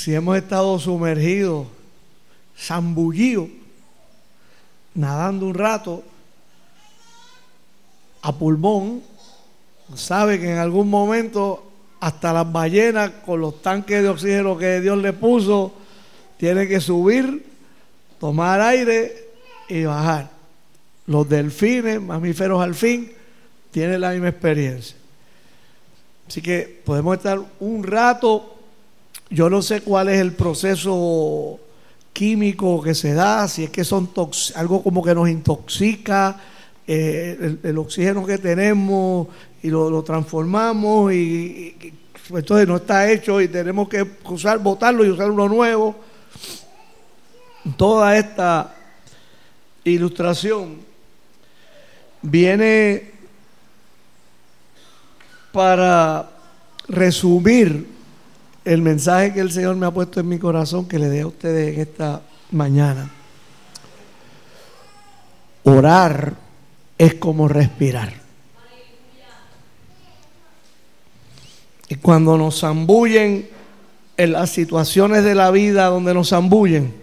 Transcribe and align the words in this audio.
si 0.00 0.14
hemos 0.14 0.34
estado 0.34 0.78
sumergidos, 0.78 1.66
zambullidos, 2.58 3.50
nadando 4.94 5.44
un 5.44 5.52
rato 5.52 6.02
a 8.22 8.32
pulmón, 8.32 9.02
sabe 9.94 10.40
que 10.40 10.52
en 10.52 10.56
algún 10.56 10.88
momento 10.88 11.70
hasta 12.00 12.32
las 12.32 12.50
ballenas 12.50 13.10
con 13.26 13.42
los 13.42 13.60
tanques 13.60 14.02
de 14.02 14.08
oxígeno 14.08 14.56
que 14.56 14.80
Dios 14.80 14.96
le 14.96 15.12
puso, 15.12 15.74
tienen 16.38 16.66
que 16.66 16.80
subir, 16.80 17.44
tomar 18.18 18.58
aire 18.62 19.28
y 19.68 19.84
bajar. 19.84 20.30
Los 21.08 21.28
delfines, 21.28 22.00
mamíferos 22.00 22.62
al 22.62 22.74
fin, 22.74 23.12
tienen 23.70 24.00
la 24.00 24.12
misma 24.12 24.28
experiencia. 24.28 24.96
Así 26.26 26.40
que 26.40 26.80
podemos 26.86 27.18
estar 27.18 27.38
un 27.58 27.84
rato, 27.84 28.59
yo 29.30 29.48
no 29.48 29.62
sé 29.62 29.80
cuál 29.82 30.08
es 30.08 30.20
el 30.20 30.32
proceso 30.32 31.60
químico 32.12 32.82
que 32.82 32.94
se 32.94 33.14
da, 33.14 33.46
si 33.46 33.64
es 33.64 33.70
que 33.70 33.84
son 33.84 34.10
algo 34.56 34.82
como 34.82 35.04
que 35.04 35.14
nos 35.14 35.28
intoxica, 35.28 36.40
eh, 36.86 37.58
el, 37.62 37.78
oxígeno 37.78 38.26
que 38.26 38.38
tenemos 38.38 39.28
y 39.62 39.70
lo, 39.70 40.02
transformamos 40.02 41.12
y, 41.12 41.94
entonces 42.30 42.66
no 42.66 42.76
está 42.76 43.10
hecho 43.10 43.40
y 43.40 43.46
tenemos 43.46 43.88
que 43.88 44.04
usar, 44.24 44.58
botarlo 44.58 45.04
y 45.04 45.10
usar 45.10 45.30
uno 45.30 45.48
nuevo. 45.48 45.94
Toda 47.76 48.16
esta 48.16 48.74
ilustración 49.84 50.78
viene 52.22 53.12
para 55.52 56.28
resumir 56.88 57.99
el 58.70 58.82
mensaje 58.82 59.32
que 59.32 59.40
el 59.40 59.50
Señor 59.50 59.74
me 59.74 59.86
ha 59.86 59.90
puesto 59.90 60.20
en 60.20 60.28
mi 60.28 60.38
corazón 60.38 60.86
que 60.86 60.96
le 60.96 61.08
dé 61.08 61.22
a 61.22 61.26
ustedes 61.26 61.74
en 61.74 61.80
esta 61.80 62.22
mañana. 62.52 63.10
Orar 65.64 66.34
es 66.96 67.14
como 67.14 67.48
respirar. 67.48 68.12
Y 71.88 71.96
cuando 71.96 72.38
nos 72.38 72.60
zambullen 72.60 73.50
en 74.16 74.32
las 74.32 74.50
situaciones 74.50 75.24
de 75.24 75.34
la 75.34 75.50
vida 75.50 75.86
donde 75.86 76.14
nos 76.14 76.28
zambullen, 76.28 76.94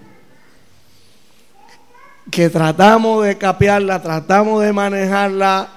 que 2.32 2.50
tratamos 2.50 3.26
de 3.26 3.38
capearla, 3.38 4.02
tratamos 4.02 4.64
de 4.64 4.72
manejarla, 4.72 5.68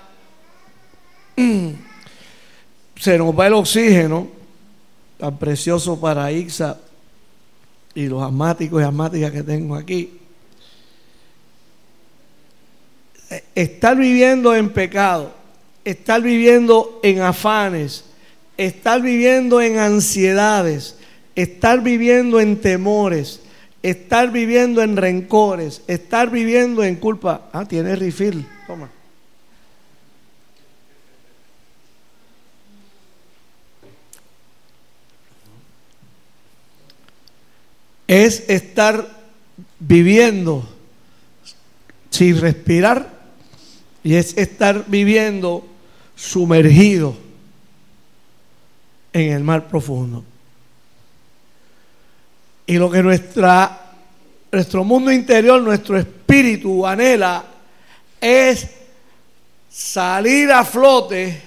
se 2.94 3.18
nos 3.18 3.36
va 3.36 3.48
el 3.48 3.54
oxígeno, 3.54 4.39
tan 5.20 5.36
precioso 5.38 6.00
para 6.00 6.32
Ixa 6.32 6.78
y 7.94 8.06
los 8.06 8.22
asmáticos 8.22 8.80
y 8.80 8.84
asmáticas 8.84 9.30
que 9.30 9.42
tengo 9.42 9.76
aquí. 9.76 10.18
Estar 13.54 13.96
viviendo 13.96 14.56
en 14.56 14.70
pecado, 14.70 15.32
estar 15.84 16.20
viviendo 16.20 16.98
en 17.02 17.20
afanes, 17.20 18.04
estar 18.56 19.00
viviendo 19.00 19.60
en 19.60 19.78
ansiedades, 19.78 20.96
estar 21.36 21.82
viviendo 21.82 22.40
en 22.40 22.60
temores, 22.60 23.40
estar 23.82 24.32
viviendo 24.32 24.82
en 24.82 24.96
rencores, 24.96 25.82
estar 25.86 26.30
viviendo 26.30 26.82
en 26.82 26.96
culpa. 26.96 27.50
Ah, 27.52 27.64
tiene 27.66 27.94
refill, 27.94 28.46
toma. 28.66 28.90
Es 38.10 38.42
estar 38.48 39.08
viviendo 39.78 40.68
sin 42.10 42.40
respirar 42.40 43.08
y 44.02 44.16
es 44.16 44.36
estar 44.36 44.86
viviendo 44.88 45.64
sumergido 46.16 47.16
en 49.12 49.30
el 49.30 49.44
mar 49.44 49.68
profundo. 49.68 50.24
Y 52.66 52.78
lo 52.78 52.90
que 52.90 53.00
nuestra, 53.00 53.92
nuestro 54.50 54.82
mundo 54.82 55.12
interior, 55.12 55.62
nuestro 55.62 55.96
espíritu 55.96 56.84
anhela 56.84 57.44
es 58.20 58.70
salir 59.70 60.50
a 60.50 60.64
flote. 60.64 61.42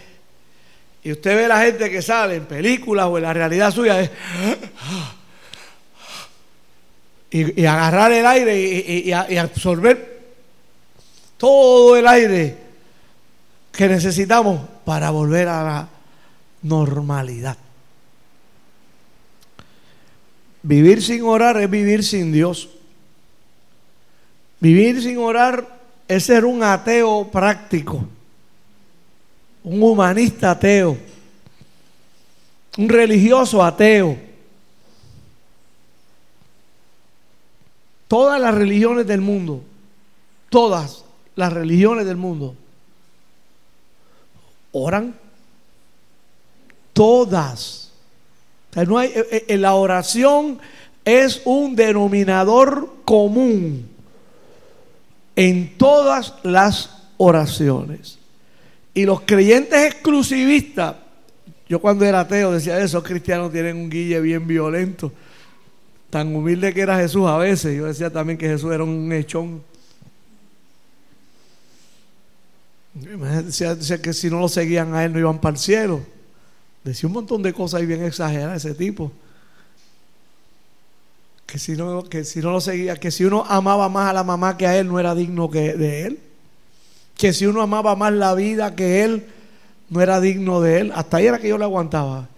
Y 1.04 1.12
usted 1.12 1.36
ve 1.36 1.46
la 1.50 1.60
gente 1.60 1.90
que 1.90 2.02
sale 2.02 2.36
en 2.36 2.46
películas 2.46 3.08
o 3.08 3.18
en 3.18 3.24
la 3.24 3.34
realidad 3.34 3.70
suya, 3.70 4.00
es, 4.00 4.12
y, 7.34 7.66
agarrar 7.66 8.12
el 8.12 8.26
aire 8.28 8.62
y, 8.62 9.12
absorber 9.12 10.22
todo 11.38 11.98
el 11.98 12.08
aire 12.08 12.56
que 13.72 13.88
necesitamos 13.88 14.62
para 14.86 15.10
volver 15.10 15.48
a 15.48 15.64
la 15.64 15.90
normalidad. 16.62 17.58
Vivir 20.62 21.02
sin 21.02 21.24
orar 21.24 21.58
es 21.58 21.70
vivir 21.70 22.04
sin 22.04 22.32
Dios. 22.32 22.70
Vivir 24.60 25.02
sin 25.02 25.18
orar 25.18 25.68
es 26.08 26.26
ser 26.26 26.46
un 26.46 26.62
ateo 26.62 27.30
práctico, 27.32 28.06
un 29.64 29.82
humanista 29.82 30.52
ateo, 30.52 30.96
un 32.78 32.90
religioso 32.90 33.64
ateo. 33.64 34.33
Todas 38.14 38.40
las 38.40 38.54
religiones 38.54 39.08
del 39.08 39.22
mundo, 39.22 39.64
todas 40.50 41.04
las 41.36 41.52
religiones 41.52 42.06
del 42.06 42.16
mundo, 42.16 42.56
oran. 44.72 45.16
Todas. 46.94 47.92
no 48.76 49.00
hay, 49.00 49.10
eh, 49.16 49.46
eh, 49.48 49.58
la 49.58 49.74
oración 49.74 50.60
es 51.04 51.42
un 51.46 51.76
denominador 51.76 52.98
común 53.04 53.90
en 55.36 55.76
todas 55.76 56.36
las 56.44 56.92
oraciones. 57.18 58.20
Y 58.94 59.06
los 59.06 59.22
creyentes 59.22 59.92
exclusivistas, 59.92 60.98
yo 61.68 61.82
cuando 61.82 62.06
era 62.06 62.20
ateo 62.20 62.52
decía, 62.52 62.80
esos 62.80 63.04
cristianos 63.04 63.52
tienen 63.52 63.76
un 63.76 63.90
guille 63.90 64.22
bien 64.22 64.46
violento 64.46 65.12
tan 66.14 66.36
humilde 66.36 66.72
que 66.76 66.82
era 66.82 66.96
Jesús 67.00 67.26
a 67.26 67.40
veces. 67.40 67.76
Yo 67.76 67.86
decía 67.86 68.08
también 68.08 68.38
que 68.38 68.48
Jesús 68.48 68.72
era 68.72 68.84
un 68.84 69.12
hechón. 69.12 69.64
Decía, 72.94 73.76
que 74.00 74.14
si 74.14 74.30
no 74.30 74.40
lo 74.40 74.48
seguían 74.48 74.94
a 74.94 75.04
él 75.04 75.12
no 75.12 75.18
iban 75.18 75.42
para 75.42 75.56
el 75.56 75.60
cielo. 75.60 76.02
Decía 76.84 77.08
un 77.08 77.14
montón 77.14 77.42
de 77.42 77.52
cosas 77.52 77.80
ahí 77.80 77.88
bien 77.88 78.04
exageradas 78.04 78.64
ese 78.64 78.76
tipo. 78.76 79.12
Que 81.48 81.58
si, 81.58 81.72
no, 81.72 82.04
que 82.04 82.24
si 82.24 82.42
no 82.42 82.52
lo 82.52 82.62
seguía, 82.62 82.96
que 82.96 83.10
si 83.10 83.26
uno 83.26 83.44
amaba 83.50 83.90
más 83.90 84.12
a 84.12 84.14
la 84.14 84.24
mamá 84.24 84.56
que 84.56 84.68
a 84.68 84.78
él 84.78 84.90
no 84.90 85.00
era 85.00 85.16
digno 85.16 85.48
de 85.48 86.06
él. 86.06 86.20
Que 87.18 87.34
si 87.34 87.48
uno 87.48 87.60
amaba 87.60 87.96
más 87.96 88.14
la 88.14 88.36
vida 88.36 88.76
que 88.76 89.04
él 89.04 89.26
no 89.90 90.00
era 90.00 90.22
digno 90.22 90.62
de 90.62 90.82
él. 90.82 90.92
Hasta 90.94 91.18
ahí 91.18 91.26
era 91.26 91.40
que 91.40 91.50
yo 91.50 91.58
le 91.58 91.64
aguantaba. 91.64 92.30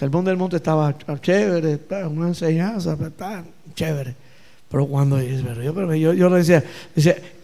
Sermón 0.00 0.24
del 0.24 0.38
Monte 0.38 0.56
estaba 0.56 0.96
chévere, 1.20 1.78
una 2.08 2.28
enseñanza, 2.28 2.96
está 2.98 3.44
chévere. 3.74 4.14
Pero 4.70 4.86
cuando 4.86 5.20
yo, 5.20 5.94
yo, 5.94 6.12
yo 6.14 6.30
le 6.30 6.36
decía, 6.38 6.64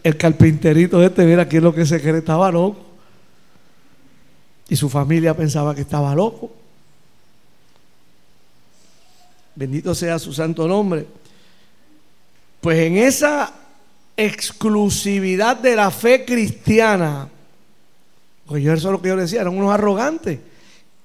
el 0.01 0.17
carpinterito 0.17 1.03
este, 1.03 1.23
mira, 1.23 1.47
¿qué 1.47 1.57
es 1.57 1.63
lo 1.63 1.71
que 1.71 1.85
se 1.85 2.01
cree? 2.01 2.17
Estaba 2.17 2.51
loco. 2.51 2.83
Y 4.69 4.75
su 4.75 4.89
familia 4.89 5.37
pensaba 5.37 5.75
que 5.75 5.81
estaba 5.81 6.15
loco. 6.15 6.51
Bendito 9.53 9.93
sea 9.93 10.17
su 10.17 10.33
santo 10.33 10.67
nombre. 10.67 11.05
Pues 12.59 12.79
en 12.79 12.97
esa 12.97 13.53
exclusividad 14.17 15.57
de 15.57 15.75
la 15.75 15.91
fe 15.91 16.25
cristiana, 16.25 17.29
pues 18.47 18.63
yo 18.63 18.73
eso 18.73 18.87
es 18.87 18.91
lo 18.93 18.99
que 18.99 19.09
yo 19.09 19.15
decía, 19.15 19.41
eran 19.41 19.55
unos 19.55 19.71
arrogantes. 19.71 20.39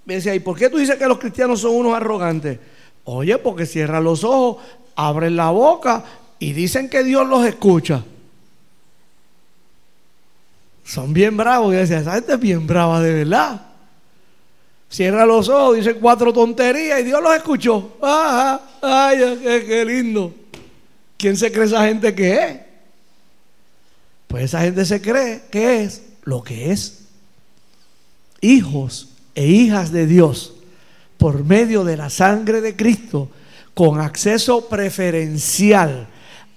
Me 0.05 0.15
decía, 0.15 0.35
¿y 0.35 0.41
por 0.41 0.59
qué 0.59 0.69
tú 0.69 0.79
dices 0.79 0.97
que 0.97 1.07
los 1.07 1.19
cristianos 1.19 1.61
son 1.61 1.73
unos 1.73 1.95
arrogantes? 1.95 2.59
Oye, 3.05 3.39
porque 3.39 3.67
cierran 3.67 4.05
los 4.05 4.25
ojos, 4.25 4.63
abren 4.97 5.37
la 5.37 5.51
boca 5.51 6.05
y 6.39 6.53
dicen 6.53 6.89
que 6.89 7.05
Dios 7.05 7.27
los 7.29 7.45
escucha. 7.47 8.05
Son 10.85 11.13
bien 11.13 11.37
bravos. 11.37 11.73
Y 11.73 11.77
decía, 11.77 11.99
esa 11.99 12.15
gente 12.15 12.33
es 12.35 12.41
bien 12.41 12.67
brava 12.67 13.01
de 13.01 13.13
verdad. 13.13 13.69
Cierra 14.89 15.25
los 15.25 15.49
ojos, 15.49 15.77
dicen 15.77 15.99
cuatro 16.01 16.33
tonterías 16.33 17.01
y 17.01 17.05
Dios 17.05 17.23
los 17.23 17.35
escuchó. 17.35 17.97
Ajá, 18.03 18.61
ay, 18.83 19.39
qué, 19.43 19.65
qué 19.67 19.85
lindo. 19.85 20.35
¿Quién 21.17 21.37
se 21.37 21.51
cree 21.51 21.67
esa 21.67 21.87
gente 21.87 22.15
que 22.15 22.35
es? 22.35 22.61
Pues 24.27 24.45
esa 24.45 24.63
gente 24.63 24.85
se 24.85 25.01
cree 25.01 25.43
que 25.51 25.85
es 25.85 26.03
lo 26.25 26.43
que 26.43 26.73
es. 26.73 27.05
Hijos 28.41 29.12
e 29.35 29.47
hijas 29.47 29.93
de 29.93 30.07
Dios 30.07 30.55
por 31.17 31.45
medio 31.45 31.85
de 31.85 31.97
la 31.97 32.11
sangre 32.11 32.61
de 32.61 32.75
Cristo, 32.75 33.29
con 33.75 34.01
acceso 34.01 34.69
preferencial 34.69 36.09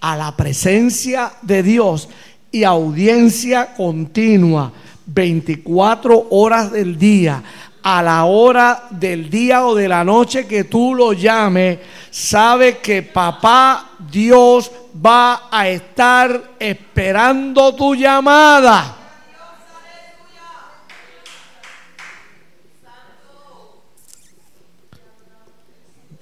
a 0.02 0.16
la 0.16 0.36
presencia 0.36 1.34
de 1.42 1.64
Dios 1.64 2.10
y 2.52 2.64
audiencia 2.64 3.76
continua 3.76 4.72
24 5.06 6.28
horas 6.32 6.72
del 6.72 6.98
día, 6.98 7.44
a 7.84 8.02
la 8.02 8.26
hora 8.26 8.86
del 8.90 9.30
día 9.30 9.66
o 9.68 9.76
de 9.76 9.88
la 9.88 10.04
noche 10.04 10.48
que 10.48 10.64
tú 10.64 10.96
lo 10.96 11.14
llames, 11.14 11.78
sabe 12.10 12.80
que 12.80 13.04
papá 13.04 13.92
Dios 14.12 14.72
va 15.06 15.44
a 15.52 15.70
estar 15.70 16.56
esperando 16.58 17.76
tu 17.76 17.94
llamada. 17.94 19.05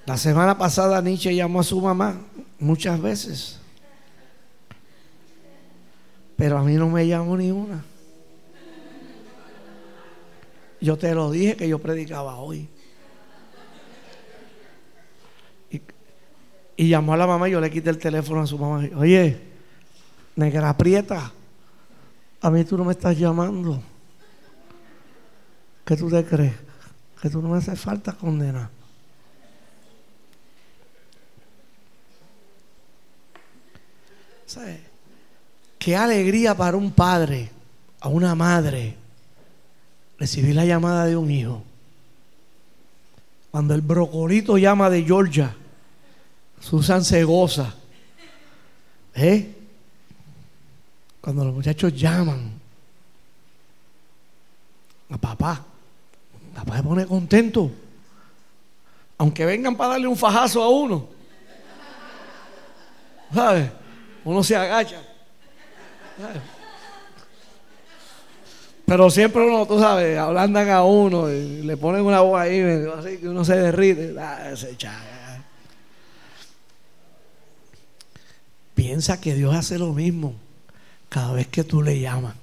La 0.06 0.18
semana 0.18 0.58
pasada 0.58 1.02
Nietzsche 1.02 1.34
llamó 1.34 1.62
a 1.62 1.64
su 1.64 1.80
mamá 1.80 2.20
muchas 2.60 3.02
veces. 3.02 3.60
Pero 6.36 6.58
a 6.58 6.64
mí 6.64 6.74
no 6.74 6.90
me 6.90 7.08
llamó 7.08 7.38
ni 7.38 7.52
una. 7.52 7.86
Yo 10.82 10.98
te 10.98 11.16
lo 11.16 11.32
dije 11.32 11.56
que 11.56 11.70
yo 11.70 11.80
predicaba 11.80 12.36
hoy. 12.36 12.68
Y, 16.76 16.90
llamó 16.90 17.14
a 17.14 17.18
la 17.18 17.28
mamá 17.28 17.48
y 17.48 17.54
yo 17.54 17.62
le 17.62 17.72
quité 17.72 17.90
el 17.90 17.98
teléfono 17.98 18.42
a 18.42 18.48
su 18.48 18.58
mamá. 18.58 18.84
Oye, 18.98 19.40
negra 20.36 20.70
aprieta, 20.70 21.32
a 22.42 22.50
mí 22.50 22.66
tú 22.66 22.78
no 22.78 22.84
me 22.84 22.92
estás 22.92 23.18
llamando. 23.18 23.82
¿Qué 25.86 25.96
tú 25.96 26.10
te 26.10 26.26
crees? 26.26 26.56
Que 27.22 27.30
tú 27.30 27.42
no 27.42 27.50
me 27.50 27.60
hace 27.60 27.76
falta 27.78 28.12
condenar. 28.12 28.83
¿Sabes? 34.54 34.80
Qué 35.80 35.96
alegría 35.96 36.56
para 36.56 36.78
un 36.78 36.92
padre, 36.92 37.50
a 38.00 38.08
una 38.08 38.36
madre, 38.36 38.96
recibir 40.20 40.54
la 40.54 40.64
llamada 40.64 41.06
de 41.08 41.18
un 41.18 41.32
hijo. 41.32 41.64
Cuando 43.50 43.74
el 43.74 43.82
brocolito 43.82 44.60
llama 44.60 44.92
de 44.92 45.02
Georgia, 45.02 45.56
Susan 46.60 47.04
se 47.04 47.24
goza. 47.24 47.74
¿Eh? 49.16 49.56
Cuando 51.20 51.46
los 51.46 51.56
muchachos 51.56 51.92
llaman 51.96 52.52
a 55.10 55.18
papá, 55.18 55.66
papá 56.54 56.78
se 56.78 56.84
pone 56.84 57.08
contento. 57.08 57.72
Aunque 59.18 59.46
vengan 59.46 59.76
para 59.76 59.94
darle 59.94 60.06
un 60.06 60.18
fajazo 60.18 60.62
a 60.62 60.70
uno. 60.70 61.08
¿Sabes? 63.34 63.83
Uno 64.26 64.44
se 64.44 64.56
agacha. 64.56 65.02
Pero 68.86 69.10
siempre 69.10 69.42
uno, 69.42 69.66
tú 69.66 69.80
sabes, 69.80 70.18
ablandan 70.18 70.70
a 70.70 70.84
uno 70.84 71.32
y 71.32 71.64
le 71.64 71.78
ponen 71.78 72.06
una 72.06 72.22
voz 72.22 72.40
ahí, 72.40 72.60
así 72.98 73.18
que 73.18 73.30
uno 73.30 73.44
se 73.46 73.56
derrite. 73.56 74.14
Piensa 78.76 79.20
que 79.20 79.34
Dios 79.34 79.56
hace 79.56 79.80
lo 79.80 79.94
mismo 79.94 80.36
cada 81.10 81.34
vez 81.34 81.48
que 81.48 81.64
tú 81.64 81.82
le 81.82 82.00
llamas. 82.00 82.36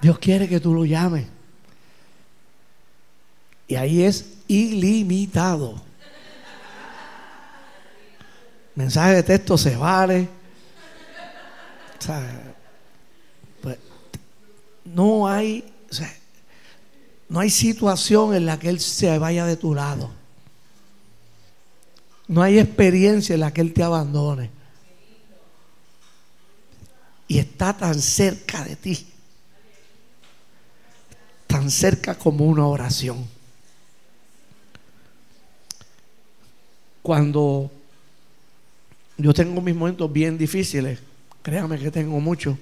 Dios 0.00 0.18
quiere 0.18 0.48
que 0.48 0.60
tú 0.60 0.74
lo 0.74 0.84
llames. 0.84 1.26
Y 3.66 3.74
ahí 3.74 4.02
es 4.02 4.38
ilimitado. 4.46 5.87
Mensaje 8.78 9.14
de 9.14 9.22
texto 9.24 9.58
se 9.58 9.74
vale. 9.74 10.28
Pues, 13.60 13.76
no 14.84 15.26
hay, 15.26 15.64
no 17.28 17.40
hay 17.40 17.50
situación 17.50 18.36
en 18.36 18.46
la 18.46 18.56
que 18.56 18.68
Él 18.68 18.78
se 18.78 19.18
vaya 19.18 19.46
de 19.46 19.56
tu 19.56 19.74
lado. 19.74 20.12
No 22.28 22.40
hay 22.40 22.60
experiencia 22.60 23.34
en 23.34 23.40
la 23.40 23.52
que 23.52 23.62
Él 23.62 23.74
te 23.74 23.82
abandone. 23.82 24.48
Y 27.26 27.40
está 27.40 27.76
tan 27.76 28.00
cerca 28.00 28.62
de 28.62 28.76
ti. 28.76 29.08
Tan 31.48 31.68
cerca 31.68 32.14
como 32.14 32.46
una 32.46 32.64
oración. 32.64 33.26
Cuando 37.02 37.72
yo 39.18 39.34
tengo 39.34 39.60
mis 39.60 39.74
momentos 39.74 40.10
bien 40.12 40.38
difíciles, 40.38 41.00
Créame 41.42 41.78
que 41.78 41.90
tengo 41.90 42.20
mucho. 42.20 42.58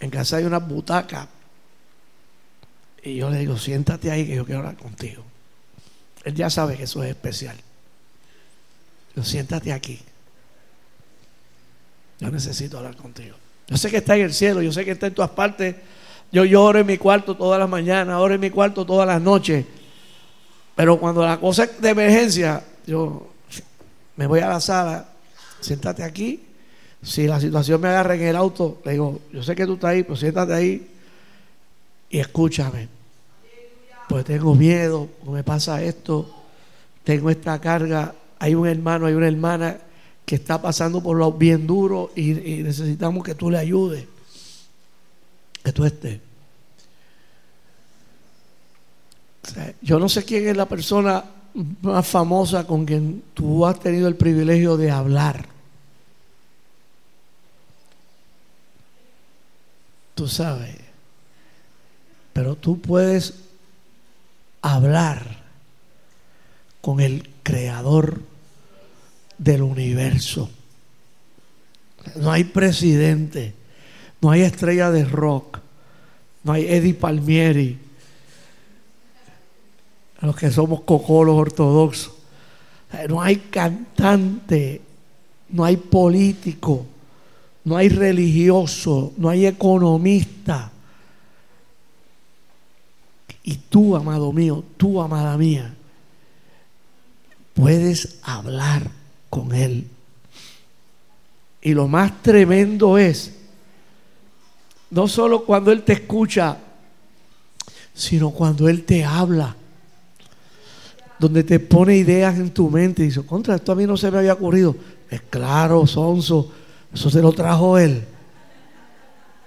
En 0.00 0.10
casa 0.10 0.36
hay 0.36 0.44
una 0.44 0.58
butaca. 0.58 1.28
Y 3.02 3.16
yo 3.16 3.30
le 3.30 3.38
digo, 3.38 3.56
siéntate 3.56 4.10
ahí 4.10 4.26
que 4.26 4.34
yo 4.34 4.44
quiero 4.44 4.60
hablar 4.60 4.76
contigo. 4.76 5.22
Él 6.24 6.34
ya 6.34 6.50
sabe 6.50 6.76
que 6.76 6.82
eso 6.84 7.02
es 7.02 7.10
especial. 7.10 7.56
Yo 9.16 9.24
siéntate 9.24 9.72
aquí. 9.72 10.00
Yo 12.20 12.30
necesito 12.30 12.78
hablar 12.78 12.96
contigo. 12.96 13.36
Yo 13.68 13.76
sé 13.76 13.90
que 13.90 13.98
está 13.98 14.16
en 14.16 14.22
el 14.22 14.34
cielo, 14.34 14.60
yo 14.60 14.72
sé 14.72 14.84
que 14.84 14.90
está 14.90 15.06
en 15.06 15.14
todas 15.14 15.30
partes. 15.30 15.76
Yo 16.32 16.44
lloro 16.44 16.80
en 16.80 16.86
mi 16.86 16.98
cuarto 16.98 17.36
todas 17.36 17.58
las 17.58 17.68
mañanas, 17.68 18.16
oro 18.16 18.34
en 18.34 18.40
mi 18.40 18.50
cuarto 18.50 18.84
todas 18.84 19.06
las 19.06 19.20
noches. 19.20 19.64
Pero 20.74 20.98
cuando 20.98 21.24
la 21.24 21.38
cosa 21.38 21.64
es 21.64 21.80
de 21.80 21.88
emergencia, 21.90 22.64
yo 22.86 23.33
me 24.16 24.26
voy 24.26 24.40
a 24.40 24.48
la 24.48 24.60
sala, 24.60 25.08
siéntate 25.60 26.02
aquí 26.02 26.40
si 27.04 27.26
la 27.26 27.38
situación 27.38 27.80
me 27.80 27.88
agarra 27.88 28.14
en 28.14 28.22
el 28.22 28.36
auto, 28.36 28.80
le 28.84 28.92
digo, 28.92 29.20
yo 29.30 29.42
sé 29.42 29.54
que 29.54 29.66
tú 29.66 29.74
estás 29.74 29.90
ahí, 29.90 30.02
pero 30.02 30.16
siéntate 30.16 30.54
ahí 30.54 30.88
y 32.08 32.18
escúchame. 32.18 32.88
Pues 34.08 34.24
tengo 34.24 34.54
miedo, 34.54 35.08
me 35.26 35.44
pasa 35.44 35.82
esto, 35.82 36.44
tengo 37.04 37.28
esta 37.28 37.60
carga, 37.60 38.14
hay 38.38 38.54
un 38.54 38.66
hermano, 38.66 39.06
hay 39.06 39.14
una 39.14 39.28
hermana 39.28 39.78
que 40.24 40.36
está 40.36 40.60
pasando 40.60 41.02
por 41.02 41.16
lo 41.18 41.32
bien 41.32 41.66
duro 41.66 42.10
y, 42.16 42.32
necesitamos 42.32 43.22
que 43.22 43.34
tú 43.34 43.50
le 43.50 43.58
ayudes, 43.58 44.06
que 45.62 45.72
tú 45.72 45.84
estés. 45.84 46.20
yo 49.82 49.98
no 49.98 50.08
sé 50.08 50.24
quién 50.24 50.48
es 50.48 50.56
la 50.56 50.66
persona 50.66 51.22
más 51.82 52.06
famosa 52.06 52.66
con 52.66 52.84
quien 52.84 53.22
tú 53.32 53.64
has 53.64 53.78
tenido 53.80 54.08
el 54.08 54.16
privilegio 54.16 54.76
de 54.76 54.90
hablar. 54.90 55.54
tú 60.14 60.28
sabes. 60.28 60.76
Pero 62.32 62.56
tú 62.56 62.80
puedes 62.80 63.34
hablar 64.62 65.42
con 66.80 67.00
el 67.00 67.28
creador 67.42 68.20
del 69.38 69.62
universo. 69.62 70.50
No 72.16 72.32
hay 72.32 72.44
presidente, 72.44 73.54
no 74.20 74.30
hay 74.30 74.42
estrella 74.42 74.90
de 74.90 75.04
rock, 75.04 75.58
no 76.42 76.52
hay 76.52 76.66
Eddie 76.66 76.94
Palmieri, 76.94 77.78
los 80.26 80.36
que 80.36 80.50
somos 80.50 80.82
cocolos 80.82 81.36
ortodoxos. 81.36 82.12
No 83.08 83.20
hay 83.20 83.36
cantante, 83.36 84.80
no 85.48 85.64
hay 85.64 85.76
político, 85.76 86.86
no 87.64 87.76
hay 87.76 87.88
religioso, 87.88 89.12
no 89.16 89.28
hay 89.28 89.46
economista. 89.46 90.70
Y 93.42 93.56
tú, 93.56 93.96
amado 93.96 94.32
mío, 94.32 94.64
tú, 94.76 95.00
amada 95.00 95.36
mía, 95.36 95.74
puedes 97.52 98.18
hablar 98.22 98.90
con 99.28 99.54
Él. 99.54 99.86
Y 101.60 101.74
lo 101.74 101.88
más 101.88 102.22
tremendo 102.22 102.98
es, 102.98 103.34
no 104.90 105.08
solo 105.08 105.44
cuando 105.44 105.72
Él 105.72 105.82
te 105.82 105.94
escucha, 105.94 106.58
sino 107.94 108.30
cuando 108.30 108.68
Él 108.68 108.84
te 108.84 109.04
habla, 109.04 109.56
donde 111.24 111.44
te 111.44 111.60
pone 111.60 111.96
ideas 111.96 112.36
en 112.38 112.50
tu 112.50 112.70
mente 112.70 113.02
y 113.02 113.06
dice, 113.06 113.22
contra 113.22 113.56
esto 113.56 113.72
a 113.72 113.74
mí 113.74 113.86
no 113.86 113.96
se 113.96 114.10
me 114.10 114.18
había 114.18 114.34
ocurrido. 114.34 114.76
Es 115.10 115.22
claro, 115.22 115.86
sonso 115.86 116.50
eso 116.94 117.10
se 117.10 117.20
lo 117.20 117.32
trajo 117.32 117.76
él. 117.76 118.04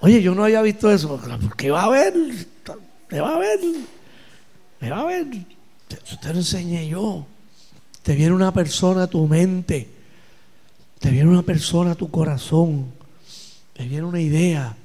Oye, 0.01 0.22
yo 0.22 0.36
no 0.36 0.43
había 0.43 0.62
visto 0.62 0.91
eso. 0.91 1.19
Porque 1.41 1.72
va 1.72 1.86
a 1.86 1.89
ver, 1.89 2.13
te 3.07 3.22
va 3.22 3.36
a 3.36 3.39
ver, 3.39 3.60
me 4.81 4.89
va 4.89 5.01
a 5.01 5.05
ver. 5.05 5.27
Eso 5.89 6.19
te 6.22 6.34
lo 6.34 6.39
enseñé 6.39 6.89
yo. 6.89 7.25
Te 8.03 8.15
viene 8.15 8.34
una 8.34 8.53
persona 8.53 9.03
a 9.03 9.07
tu 9.07 9.25
mente. 9.27 9.89
Te 11.00 11.10
viene 11.10 11.29
una 11.29 11.41
persona 11.41 11.91
a 11.91 11.96
tu 11.96 12.12
corazón. 12.12 12.91
Te 13.74 13.86
viene 13.86 14.03
una 14.03 14.19
idea. 14.19 14.75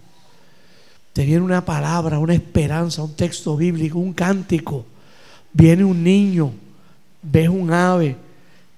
Te 1.13 1.25
viene 1.25 1.43
una 1.43 1.65
palabra, 1.65 2.21
una 2.21 2.35
esperanza, 2.35 3.03
un 3.03 3.17
texto 3.17 3.57
bíblico, 3.57 3.99
un 3.99 4.13
cántico. 4.13 4.87
Viene 5.53 5.85
un 5.85 6.03
niño 6.03 6.53
ves 7.23 7.49
un 7.49 7.73
ave, 7.73 8.17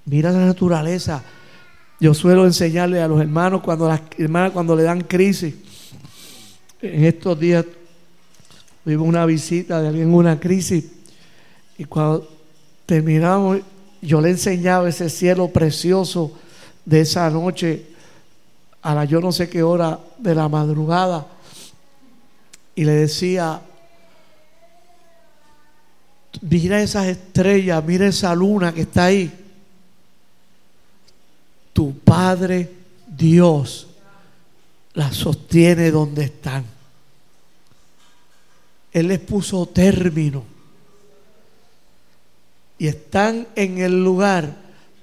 mira 0.05 0.31
la 0.31 0.45
naturaleza. 0.45 1.23
Yo 1.99 2.13
suelo 2.13 2.45
enseñarle 2.45 3.01
a 3.01 3.07
los 3.07 3.19
hermanos 3.19 3.61
cuando 3.61 3.87
las 3.87 4.01
hermanas 4.17 4.51
cuando 4.51 4.75
le 4.75 4.83
dan 4.83 5.01
crisis. 5.01 5.55
En 6.81 7.05
estos 7.05 7.39
días 7.39 7.65
tuvimos 8.83 9.07
una 9.07 9.25
visita 9.25 9.81
de 9.81 9.87
alguien 9.87 10.09
en 10.09 10.13
una 10.13 10.39
crisis 10.39 10.85
y 11.77 11.85
cuando 11.85 12.29
terminamos 12.85 13.59
yo 14.01 14.21
le 14.21 14.29
enseñaba 14.29 14.87
ese 14.87 15.09
cielo 15.09 15.47
precioso 15.47 16.33
de 16.85 17.01
esa 17.01 17.29
noche 17.29 17.87
a 18.83 18.93
la 18.93 19.05
yo 19.05 19.19
no 19.19 19.31
sé 19.31 19.49
qué 19.49 19.63
hora 19.63 19.99
de 20.19 20.35
la 20.35 20.47
madrugada 20.47 21.25
y 22.75 22.83
le 22.83 22.91
decía, 22.91 23.61
mira 26.49 26.81
esas 26.81 27.07
estrellas, 27.07 27.83
mira 27.83 28.07
esa 28.07 28.33
luna 28.35 28.73
que 28.73 28.81
está 28.81 29.05
ahí. 29.05 29.31
Tu 31.73 31.97
Padre 31.99 32.71
Dios 33.07 33.87
la 34.93 35.11
sostiene 35.11 35.91
donde 35.91 36.25
están. 36.25 36.63
Él 38.93 39.09
les 39.09 39.19
puso 39.19 39.65
término. 39.65 40.43
Y 42.77 42.87
están 42.87 43.47
en 43.55 43.77
el 43.79 44.03
lugar 44.03 44.55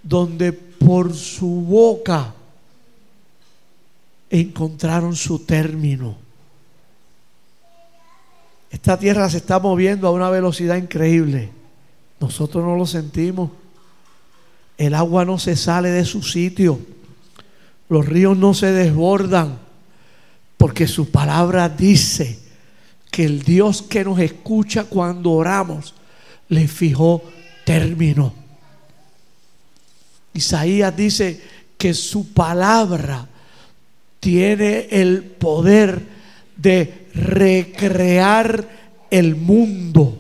donde 0.03 0.53
por 0.53 1.15
su 1.15 1.47
boca 1.47 2.35
encontraron 4.31 5.15
su 5.15 5.41
término. 5.41 6.17
Esta 8.73 8.99
tierra 8.99 9.29
se 9.29 9.37
está 9.37 9.61
moviendo 9.61 10.09
a 10.09 10.13
una 10.13 10.31
velocidad 10.31 10.77
increíble. 10.77 11.51
Nosotros 12.19 12.65
no 12.65 12.75
lo 12.75 12.87
sentimos. 12.87 13.51
El 14.79 14.95
agua 14.95 15.27
no 15.27 15.39
se 15.39 15.57
sale 15.57 15.91
de 15.91 16.07
su 16.07 16.23
sitio. 16.23 16.81
Los 17.91 18.07
ríos 18.07 18.37
no 18.37 18.55
se 18.55 18.73
desbordan. 18.73 19.59
Porque 20.57 20.89
su 20.89 21.11
palabra 21.11 21.69
dice 21.69 22.39
que 23.11 23.25
el 23.25 23.43
Dios 23.43 23.83
que 23.83 24.05
nos 24.05 24.19
escucha 24.19 24.85
cuando 24.85 25.33
oramos 25.33 25.95
le 26.49 26.67
fijó 26.67 27.23
término. 27.67 28.33
Isaías 30.33 30.97
dice 30.97 31.43
que 31.77 31.93
su 31.93 32.33
palabra 32.33 33.29
tiene 34.19 34.89
el 34.91 35.25
poder 35.25 36.22
de 36.63 37.09
recrear 37.15 38.69
el 39.11 39.35
mundo. 39.35 40.19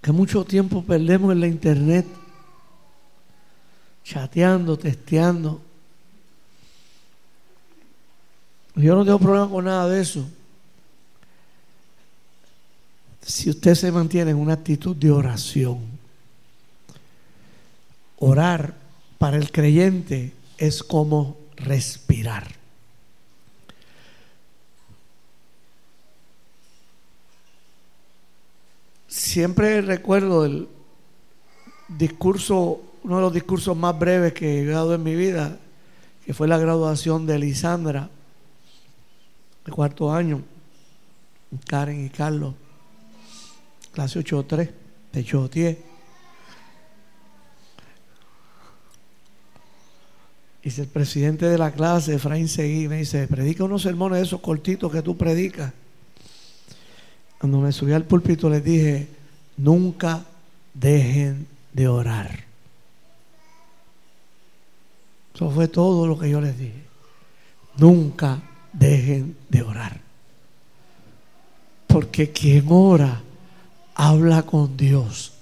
Que 0.00 0.12
mucho 0.12 0.44
tiempo 0.44 0.84
perdemos 0.84 1.32
en 1.32 1.40
la 1.40 1.48
internet, 1.48 2.06
chateando, 4.04 4.78
testeando. 4.78 5.60
Yo 8.76 8.94
no 8.94 9.04
tengo 9.04 9.18
problema 9.18 9.50
con 9.50 9.64
nada 9.64 9.88
de 9.88 10.00
eso. 10.00 10.24
Si 13.20 13.50
usted 13.50 13.74
se 13.74 13.90
mantiene 13.90 14.30
en 14.30 14.38
una 14.38 14.54
actitud 14.54 14.94
de 14.96 15.10
oración 15.10 15.97
Orar 18.20 18.74
para 19.18 19.36
el 19.36 19.50
creyente 19.52 20.32
es 20.56 20.82
como 20.82 21.36
respirar. 21.56 22.58
Siempre 29.06 29.80
recuerdo 29.82 30.44
el 30.44 30.68
discurso, 31.88 32.80
uno 33.02 33.16
de 33.16 33.22
los 33.22 33.32
discursos 33.32 33.76
más 33.76 33.98
breves 33.98 34.32
que 34.32 34.60
he 34.60 34.64
dado 34.66 34.94
en 34.94 35.02
mi 35.02 35.14
vida, 35.14 35.58
que 36.24 36.34
fue 36.34 36.48
la 36.48 36.58
graduación 36.58 37.26
de 37.26 37.38
Lisandra, 37.38 38.10
de 39.64 39.72
cuarto 39.72 40.12
año, 40.12 40.42
Karen 41.66 42.04
y 42.04 42.10
Carlos, 42.10 42.54
clase 43.92 44.20
8.3, 44.20 44.70
de 45.12 45.24
Chotier. 45.24 45.87
Dice 50.62 50.82
el 50.82 50.88
presidente 50.88 51.46
de 51.46 51.56
la 51.56 51.72
clase, 51.72 52.14
Efraín 52.14 52.48
Seguí, 52.48 52.88
me 52.88 52.98
dice, 52.98 53.26
predica 53.28 53.64
unos 53.64 53.82
sermones 53.82 54.18
de 54.18 54.24
esos 54.24 54.40
cortitos 54.40 54.90
que 54.90 55.02
tú 55.02 55.16
predicas. 55.16 55.72
Cuando 57.38 57.60
me 57.60 57.70
subí 57.70 57.92
al 57.92 58.04
púlpito 58.04 58.50
les 58.50 58.64
dije, 58.64 59.08
nunca 59.56 60.24
dejen 60.74 61.46
de 61.72 61.86
orar. 61.86 62.44
Eso 65.34 65.50
fue 65.50 65.68
todo 65.68 66.08
lo 66.08 66.18
que 66.18 66.28
yo 66.28 66.40
les 66.40 66.58
dije. 66.58 66.82
Nunca 67.76 68.42
dejen 68.72 69.36
de 69.48 69.62
orar. 69.62 70.00
Porque 71.86 72.32
quien 72.32 72.66
ora 72.68 73.22
habla 73.94 74.42
con 74.42 74.76
Dios 74.76 75.32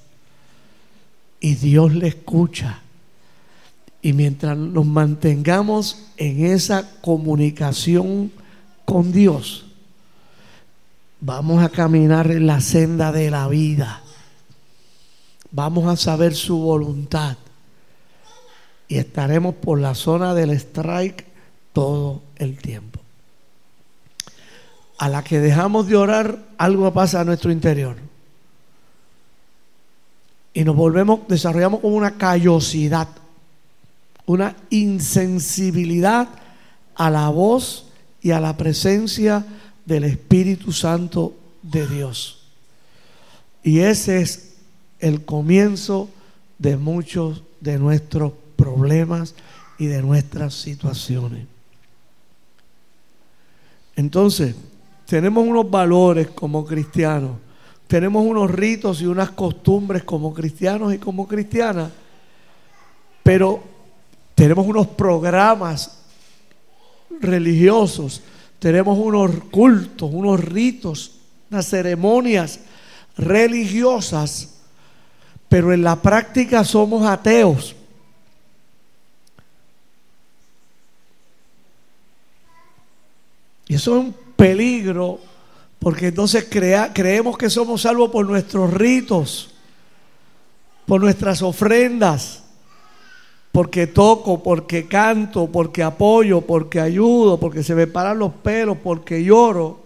y 1.40 1.54
Dios 1.54 1.94
le 1.94 2.08
escucha 2.08 2.82
y 4.06 4.12
mientras 4.12 4.56
nos 4.56 4.86
mantengamos 4.86 6.06
en 6.16 6.46
esa 6.46 6.88
comunicación 7.00 8.30
con 8.84 9.10
Dios, 9.10 9.66
vamos 11.20 11.60
a 11.60 11.70
caminar 11.70 12.30
en 12.30 12.46
la 12.46 12.60
senda 12.60 13.10
de 13.10 13.32
la 13.32 13.48
vida. 13.48 14.04
Vamos 15.50 15.88
a 15.88 15.96
saber 15.96 16.36
su 16.36 16.56
voluntad. 16.56 17.36
Y 18.86 18.98
estaremos 18.98 19.56
por 19.56 19.80
la 19.80 19.96
zona 19.96 20.34
del 20.34 20.50
strike 20.50 21.26
todo 21.72 22.22
el 22.36 22.58
tiempo. 22.58 23.00
A 24.98 25.08
la 25.08 25.24
que 25.24 25.40
dejamos 25.40 25.88
de 25.88 25.96
orar, 25.96 26.38
algo 26.58 26.94
pasa 26.94 27.22
a 27.22 27.24
nuestro 27.24 27.50
interior. 27.50 27.96
Y 30.54 30.62
nos 30.62 30.76
volvemos, 30.76 31.26
desarrollamos 31.26 31.80
como 31.80 31.96
una 31.96 32.16
callosidad 32.16 33.08
una 34.26 34.56
insensibilidad 34.70 36.28
a 36.94 37.10
la 37.10 37.28
voz 37.28 37.86
y 38.20 38.32
a 38.32 38.40
la 38.40 38.56
presencia 38.56 39.44
del 39.84 40.04
Espíritu 40.04 40.72
Santo 40.72 41.34
de 41.62 41.86
Dios. 41.86 42.48
Y 43.62 43.80
ese 43.80 44.20
es 44.20 44.54
el 44.98 45.24
comienzo 45.24 46.10
de 46.58 46.76
muchos 46.76 47.42
de 47.60 47.78
nuestros 47.78 48.32
problemas 48.56 49.34
y 49.78 49.86
de 49.86 50.02
nuestras 50.02 50.54
situaciones. 50.54 51.46
Entonces, 53.94 54.54
tenemos 55.06 55.46
unos 55.46 55.70
valores 55.70 56.28
como 56.28 56.64
cristianos, 56.64 57.32
tenemos 57.86 58.24
unos 58.24 58.50
ritos 58.50 59.00
y 59.00 59.06
unas 59.06 59.30
costumbres 59.30 60.02
como 60.02 60.34
cristianos 60.34 60.92
y 60.92 60.98
como 60.98 61.28
cristianas, 61.28 61.92
pero 63.22 63.75
tenemos 64.36 64.66
unos 64.66 64.86
programas 64.88 65.96
religiosos, 67.20 68.22
tenemos 68.58 68.98
unos 68.98 69.30
cultos, 69.50 70.10
unos 70.12 70.44
ritos, 70.44 71.12
unas 71.50 71.66
ceremonias 71.66 72.60
religiosas, 73.16 74.58
pero 75.48 75.72
en 75.72 75.82
la 75.82 75.96
práctica 75.96 76.64
somos 76.64 77.06
ateos. 77.06 77.74
Y 83.68 83.74
eso 83.74 83.98
es 83.98 84.04
un 84.04 84.14
peligro 84.36 85.18
porque 85.78 86.08
entonces 86.08 86.46
creemos 86.50 87.38
que 87.38 87.48
somos 87.48 87.80
salvos 87.80 88.10
por 88.10 88.26
nuestros 88.26 88.70
ritos, 88.74 89.54
por 90.84 91.00
nuestras 91.00 91.40
ofrendas 91.40 92.42
porque 93.52 93.86
toco, 93.86 94.42
porque 94.42 94.86
canto, 94.86 95.46
porque 95.50 95.82
apoyo, 95.82 96.42
porque 96.42 96.80
ayudo, 96.80 97.40
porque 97.40 97.62
se 97.62 97.74
me 97.74 97.86
paran 97.86 98.18
los 98.18 98.32
pelos, 98.32 98.76
porque 98.82 99.24
lloro. 99.24 99.80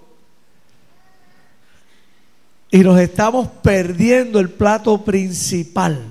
Y 2.71 2.79
nos 2.81 3.01
estamos 3.01 3.49
perdiendo 3.63 4.39
el 4.41 4.51
plato 4.51 5.05
principal, 5.05 6.05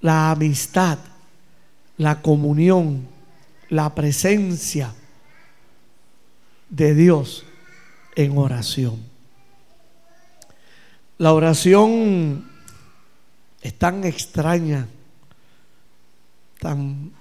la 0.00 0.30
amistad, 0.30 0.98
la 1.96 2.20
comunión, 2.20 3.06
la 3.68 3.94
presencia 3.94 4.94
de 6.70 6.94
Dios 6.94 7.44
en 8.16 8.36
oración. 8.36 9.02
La 11.18 11.32
oración 11.32 12.48
es 13.60 13.74
tan 13.74 14.04
extraña 14.04 14.86
tan 16.58 17.12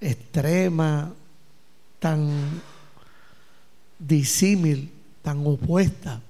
extrema, 0.00 1.12
tan 1.98 2.60
disímil, 3.98 4.90
tan 5.22 5.46
opuesta. 5.46 6.20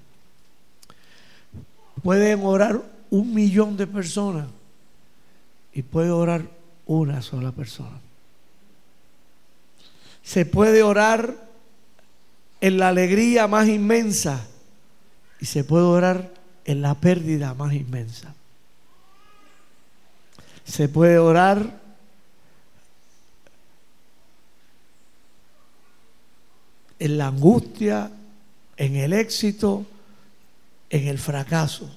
Pueden 2.02 2.40
orar 2.44 2.82
un 3.10 3.34
millón 3.34 3.76
de 3.76 3.86
personas 3.86 4.46
y 5.72 5.82
puede 5.82 6.10
orar 6.10 6.42
una 6.86 7.22
sola 7.22 7.50
persona. 7.52 8.00
Se 10.22 10.46
puede 10.46 10.82
orar 10.82 11.34
en 12.60 12.78
la 12.78 12.88
alegría 12.88 13.46
más 13.48 13.68
inmensa 13.68 14.46
y 15.40 15.46
se 15.46 15.64
puede 15.64 15.84
orar 15.84 16.32
en 16.64 16.80
la 16.80 16.94
pérdida 16.94 17.54
más 17.54 17.74
inmensa. 17.74 18.34
Se 20.64 20.88
puede 20.88 21.18
orar 21.18 21.80
en 26.98 27.18
la 27.18 27.28
angustia, 27.28 28.10
en 28.76 28.96
el 28.96 29.12
éxito, 29.12 29.84
en 30.90 31.08
el 31.08 31.18
fracaso. 31.18 31.94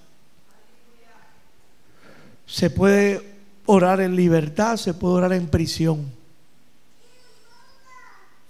Se 2.46 2.70
puede 2.70 3.38
orar 3.66 4.02
en 4.02 4.16
libertad, 4.16 4.78
se 4.78 4.94
puede 4.94 5.16
orar 5.16 5.34
en 5.34 5.48
prisión. 5.48 6.12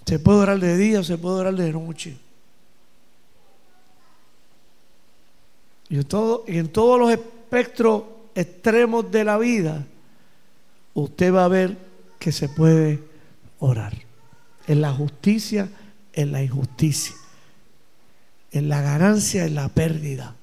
Se 0.06 0.20
puede 0.20 0.40
orar 0.40 0.60
de 0.60 0.78
día, 0.78 1.04
se 1.04 1.18
puede 1.18 1.36
orar 1.42 1.56
de 1.56 1.72
noche. 1.72 2.18
Y 5.90 5.98
en, 5.98 6.06
todo, 6.06 6.44
y 6.48 6.58
en 6.58 6.70
todos 6.70 7.00
los 7.00 7.12
espectros 7.12 8.04
extremos 8.36 9.12
de 9.12 9.24
la 9.24 9.38
vida, 9.38 9.86
usted 11.02 11.34
va 11.34 11.46
a 11.46 11.48
ver 11.48 11.78
que 12.20 12.32
se 12.32 12.50
puede 12.50 13.04
orar. 13.60 13.94
En 14.66 14.82
la 14.82 14.92
justicia, 14.92 15.70
en 16.14 16.32
la 16.32 16.42
injusticia. 16.42 17.16
En 18.52 18.68
la 18.68 18.82
ganancia, 18.82 19.46
en 19.46 19.56
la 19.56 19.70
pérdida. 19.70 20.36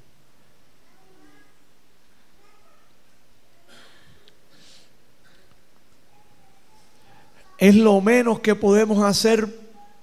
Es 7.59 7.75
lo 7.75 8.01
menos 8.01 8.41
que 8.41 8.55
podemos 8.55 9.03
hacer 9.03 9.49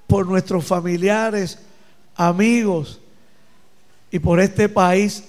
por 0.08 0.28
nuestros 0.28 0.66
familiares, 0.66 1.60
amigos 2.16 3.00
y 4.10 4.20
por 4.20 4.42
este 4.42 4.68
país, 4.68 5.24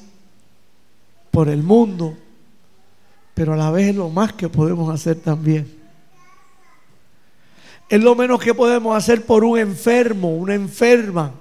por 1.31 1.49
el 1.49 1.63
mundo, 1.63 2.17
pero 3.43 3.55
a 3.55 3.57
la 3.57 3.73
vez 3.73 3.89
es 3.89 3.97
lo 3.97 4.09
más 4.09 4.33
que 4.35 4.49
podemos 4.49 4.95
hacer 4.95 5.17
también. 5.17 5.69
Es 7.89 8.01
lo 8.01 8.15
menos 8.15 8.41
que 8.41 8.55
podemos 8.55 8.97
hacer 8.97 9.27
por 9.27 9.43
un 9.43 9.59
enfermo, 9.59 10.37
una 10.37 10.55
enferma, 10.55 11.33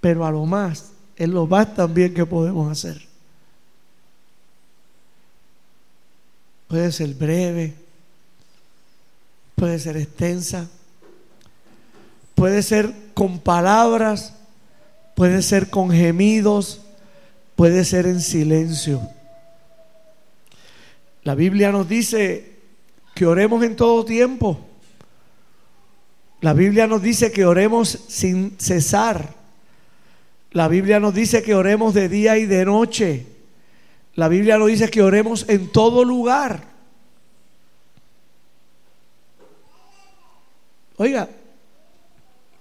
pero 0.00 0.24
a 0.24 0.30
lo 0.30 0.46
más 0.46 0.92
es 1.16 1.28
lo 1.28 1.48
más 1.48 1.74
también 1.74 2.14
que 2.14 2.24
podemos 2.24 2.70
hacer. 2.70 3.04
Puede 6.68 6.92
ser 6.92 7.12
breve, 7.14 7.74
puede 9.56 9.80
ser 9.80 9.96
extensa, 9.96 10.68
puede 12.36 12.62
ser 12.62 12.94
con 13.14 13.40
palabras, 13.40 14.32
puede 15.16 15.42
ser 15.42 15.70
con 15.70 15.90
gemidos, 15.90 16.82
puede 17.56 17.84
ser 17.84 18.06
en 18.06 18.20
silencio. 18.20 19.00
La 21.24 21.34
Biblia 21.34 21.72
nos 21.72 21.88
dice 21.88 22.52
que 23.14 23.26
oremos 23.26 23.62
en 23.64 23.76
todo 23.76 24.04
tiempo. 24.04 24.60
La 26.42 26.52
Biblia 26.52 26.86
nos 26.86 27.00
dice 27.00 27.32
que 27.32 27.46
oremos 27.46 27.88
sin 28.08 28.58
cesar. 28.58 29.32
La 30.50 30.68
Biblia 30.68 31.00
nos 31.00 31.14
dice 31.14 31.42
que 31.42 31.54
oremos 31.54 31.94
de 31.94 32.10
día 32.10 32.36
y 32.36 32.44
de 32.44 32.66
noche. 32.66 33.26
La 34.14 34.28
Biblia 34.28 34.58
nos 34.58 34.68
dice 34.68 34.90
que 34.90 35.02
oremos 35.02 35.48
en 35.48 35.72
todo 35.72 36.04
lugar. 36.04 36.62
Oiga, 40.96 41.28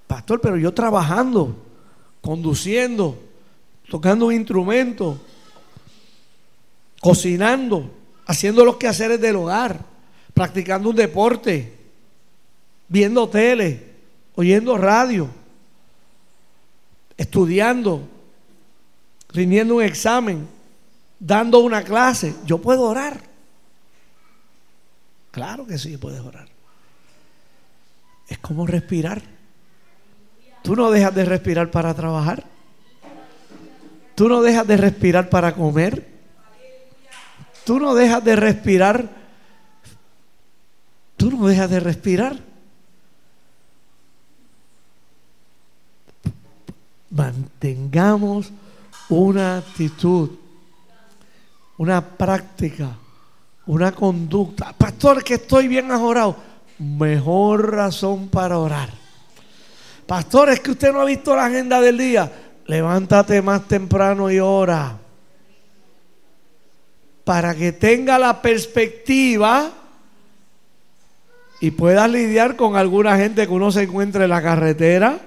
pastor, 0.07 0.39
pero 0.39 0.57
yo 0.57 0.73
trabajando, 0.73 1.55
conduciendo, 2.21 3.21
tocando 3.89 4.27
un 4.27 4.33
instrumento, 4.33 5.19
cocinando, 7.01 7.91
haciendo 8.25 8.65
los 8.65 8.77
quehaceres 8.77 9.19
del 9.19 9.35
hogar, 9.35 9.79
practicando 10.33 10.89
un 10.89 10.95
deporte, 10.95 11.73
viendo 12.87 13.27
tele, 13.29 13.91
oyendo 14.35 14.77
radio, 14.77 15.29
estudiando, 17.17 18.07
rindiendo 19.29 19.75
un 19.75 19.83
examen, 19.83 20.47
dando 21.19 21.59
una 21.59 21.83
clase. 21.83 22.35
Yo 22.45 22.59
puedo 22.59 22.83
orar. 22.83 23.19
Claro 25.31 25.65
que 25.65 25.77
sí, 25.77 25.97
puedes 25.97 26.21
orar 26.21 26.53
es 28.33 28.37
como 28.39 28.65
respirar. 28.65 29.21
Tú 30.63 30.75
no 30.75 30.91
dejas 30.91 31.13
de 31.13 31.25
respirar 31.25 31.71
para 31.71 31.93
trabajar. 31.93 32.43
Tú 34.15 34.29
no 34.29 34.41
dejas 34.41 34.65
de 34.67 34.77
respirar 34.77 35.29
para 35.29 35.53
comer. 35.53 36.12
Tú 37.65 37.79
no 37.79 37.93
dejas 37.95 38.23
de 38.23 38.35
respirar. 38.35 39.09
Tú 41.17 41.31
no 41.31 41.47
dejas 41.47 41.69
de 41.69 41.79
respirar. 41.79 42.37
Mantengamos 47.09 48.51
una 49.09 49.57
actitud, 49.57 50.31
una 51.77 52.01
práctica, 52.01 52.97
una 53.67 53.91
conducta. 53.91 54.73
Pastor, 54.73 55.23
que 55.23 55.35
estoy 55.35 55.67
bien 55.67 55.91
ajorado 55.91 56.35
mejor 56.79 57.73
razón 57.73 58.27
para 58.29 58.57
orar. 58.57 58.89
Pastor, 60.05 60.49
es 60.49 60.59
que 60.59 60.71
usted 60.71 60.91
no 60.91 61.01
ha 61.01 61.05
visto 61.05 61.35
la 61.35 61.45
agenda 61.45 61.79
del 61.79 61.97
día. 61.97 62.31
Levántate 62.65 63.41
más 63.41 63.67
temprano 63.67 64.29
y 64.31 64.39
ora. 64.39 64.97
Para 67.23 67.55
que 67.55 67.71
tenga 67.71 68.19
la 68.19 68.41
perspectiva 68.41 69.71
y 71.59 71.71
pueda 71.71 72.07
lidiar 72.07 72.55
con 72.55 72.75
alguna 72.75 73.17
gente 73.17 73.47
que 73.47 73.53
uno 73.53 73.71
se 73.71 73.83
encuentre 73.83 74.25
en 74.25 74.29
la 74.29 74.41
carretera 74.41 75.19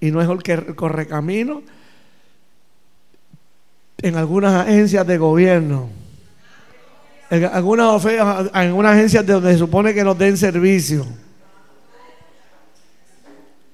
y 0.00 0.10
no 0.10 0.22
es 0.22 0.28
el 0.28 0.42
que 0.42 0.74
corre 0.74 1.06
camino. 1.06 1.62
En 3.98 4.16
algunas 4.16 4.66
agencias 4.66 5.06
de 5.06 5.18
gobierno 5.18 5.90
en 7.30 7.44
algunas, 7.44 8.04
en 8.04 8.20
algunas 8.52 8.92
agencias 8.92 9.26
donde 9.26 9.52
se 9.52 9.58
supone 9.58 9.94
que 9.94 10.04
nos 10.04 10.16
den 10.16 10.36
servicio. 10.36 11.06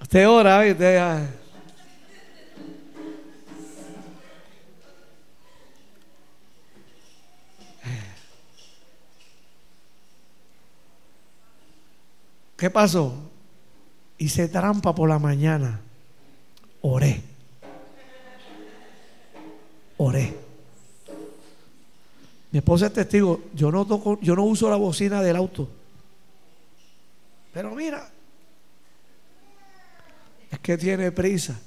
Usted 0.00 0.28
ora 0.28 0.60
usted... 0.70 1.41
¿Qué 12.62 12.70
pasó? 12.70 13.12
Hice 14.18 14.46
trampa 14.46 14.94
por 14.94 15.08
la 15.08 15.18
mañana. 15.18 15.80
Oré. 16.82 17.20
Oré. 19.96 20.32
Mi 22.52 22.58
esposa 22.60 22.86
es 22.86 22.92
testigo, 22.92 23.42
yo 23.52 23.72
no 23.72 23.84
toco, 23.84 24.20
yo 24.20 24.36
no 24.36 24.44
uso 24.44 24.70
la 24.70 24.76
bocina 24.76 25.20
del 25.22 25.34
auto. 25.34 25.68
Pero 27.52 27.74
mira, 27.74 28.08
es 30.48 30.58
que 30.60 30.78
tiene 30.78 31.10
prisa. 31.10 31.58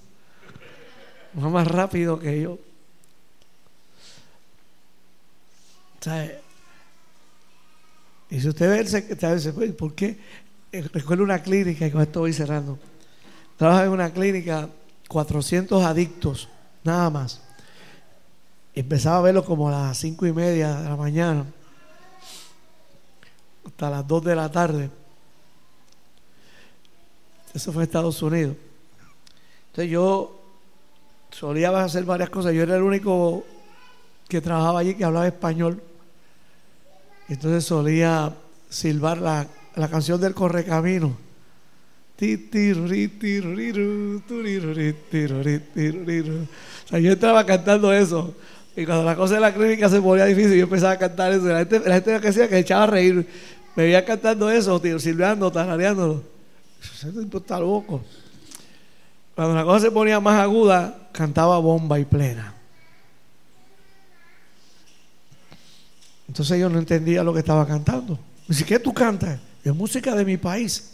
Va 1.38 1.50
más 1.50 1.68
rápido 1.68 2.18
que 2.18 2.42
yo. 2.42 2.58
Y 8.30 8.40
si 8.40 8.48
usted 8.48 8.88
ve, 9.58 9.74
¿por 9.74 9.94
qué? 9.94 10.45
Eh, 10.76 10.84
recuerdo 10.92 11.24
una 11.24 11.42
clínica, 11.42 11.88
y 11.88 11.92
con 11.92 12.02
esto 12.02 12.20
voy 12.20 12.34
cerrando. 12.34 12.78
Trabaja 13.56 13.86
en 13.86 13.92
una 13.92 14.12
clínica, 14.12 14.68
400 15.08 15.82
adictos, 15.86 16.50
nada 16.84 17.10
más 17.10 17.40
empezaba 18.74 19.20
a 19.20 19.22
verlo 19.22 19.46
como 19.46 19.70
a 19.70 19.72
las 19.72 19.98
cinco 19.98 20.26
y 20.26 20.34
media 20.34 20.76
de 20.76 20.90
la 20.90 20.98
mañana 20.98 21.46
hasta 23.66 23.90
las 23.90 24.06
dos 24.06 24.22
de 24.26 24.36
la 24.36 24.52
tarde. 24.52 24.90
Eso 27.54 27.72
fue 27.72 27.84
Estados 27.84 28.22
Unidos. 28.22 28.58
Entonces 29.68 29.90
yo 29.90 30.42
solía 31.32 31.70
hacer 31.70 32.04
varias 32.04 32.30
cosas. 32.30 32.54
Yo 32.54 32.64
era 32.64 32.76
el 32.76 32.84
único 32.84 33.46
que 34.28 34.42
trabajaba 34.42 34.82
allí 34.82 34.94
que 34.94 35.06
hablaba 35.06 35.26
español. 35.26 35.82
Entonces 37.30 37.64
solía 37.64 38.36
silbar 38.70 39.20
la, 39.20 39.48
la 39.76 39.90
canción 39.90 40.20
del 40.22 40.34
correcamino. 40.34 41.18
O 42.18 42.22
sea, 46.90 47.00
yo 47.00 47.12
entraba 47.12 47.46
cantando 47.46 47.92
eso. 47.92 48.34
Y 48.78 48.86
cuando 48.86 49.04
la 49.04 49.16
cosa 49.16 49.36
de 49.36 49.42
la 49.42 49.54
clínica 49.54 49.90
se 49.90 50.02
ponía 50.02 50.26
difícil, 50.26 50.56
yo 50.56 50.64
empezaba 50.64 50.94
a 50.94 50.98
cantar 50.98 51.34
eso. 51.34 51.46
La 51.46 51.60
gente, 51.60 51.80
la 51.80 51.96
gente 51.96 52.20
que 52.20 52.28
decía 52.28 52.48
que 52.48 52.58
echaba 52.58 52.84
a 52.84 52.88
reír. 52.88 53.28
Me 53.76 53.84
veía 53.84 54.06
cantando 54.06 54.50
eso, 54.50 54.80
tío, 54.80 54.98
silbando, 55.00 55.52
tarareándolo. 55.52 56.24
Tipo 57.20 57.40
está 57.40 57.60
loco. 57.60 58.02
Cuando 59.36 59.54
la 59.56 59.66
cosa 59.66 59.88
se 59.88 59.92
ponía 59.92 60.20
más 60.22 60.40
aguda, 60.40 61.10
cantaba 61.12 61.58
bomba 61.60 62.00
y 62.00 62.06
plena. 62.06 62.54
Entonces 66.30 66.60
yo 66.60 66.70
no 66.70 66.80
entendía 66.80 67.24
lo 67.24 67.34
que 67.34 67.40
estaba 67.40 67.68
cantando. 67.68 68.18
Dice, 68.48 68.64
¿qué 68.64 68.80
tú 68.80 68.94
cantas? 68.94 69.40
Es 69.66 69.74
música 69.74 70.14
de 70.16 70.24
mi 70.24 70.38
país. 70.38 70.92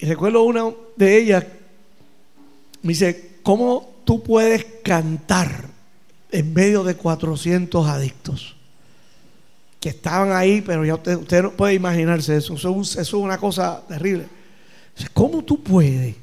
Y 0.00 0.06
recuerdo 0.06 0.42
una 0.42 0.64
de 0.96 1.16
ellas, 1.16 1.44
me 2.82 2.88
dice, 2.88 3.38
¿cómo 3.44 4.00
tú 4.04 4.20
puedes 4.20 4.64
cantar 4.82 5.66
en 6.32 6.52
medio 6.52 6.82
de 6.82 6.96
400 6.96 7.86
adictos? 7.86 8.56
Que 9.78 9.90
estaban 9.90 10.32
ahí, 10.32 10.60
pero 10.60 10.84
ya 10.84 10.96
usted, 10.96 11.42
no 11.42 11.52
puede 11.52 11.74
imaginarse 11.74 12.36
eso. 12.36 12.54
Eso 12.54 13.00
es, 13.00 13.12
una 13.12 13.38
cosa 13.38 13.84
terrible. 13.86 14.26
¿Cómo 15.14 15.44
tú 15.44 15.62
puedes? 15.62 16.16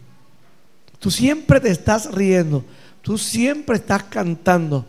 Tú 1.00 1.10
siempre 1.10 1.62
te 1.62 1.70
estás 1.70 2.14
riendo. 2.14 2.66
Tú 3.02 3.18
siempre 3.18 3.78
estás 3.78 4.04
cantando. 4.04 4.86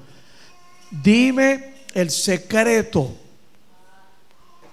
Dime 0.91 1.75
el 1.95 2.11
secreto. 2.11 3.26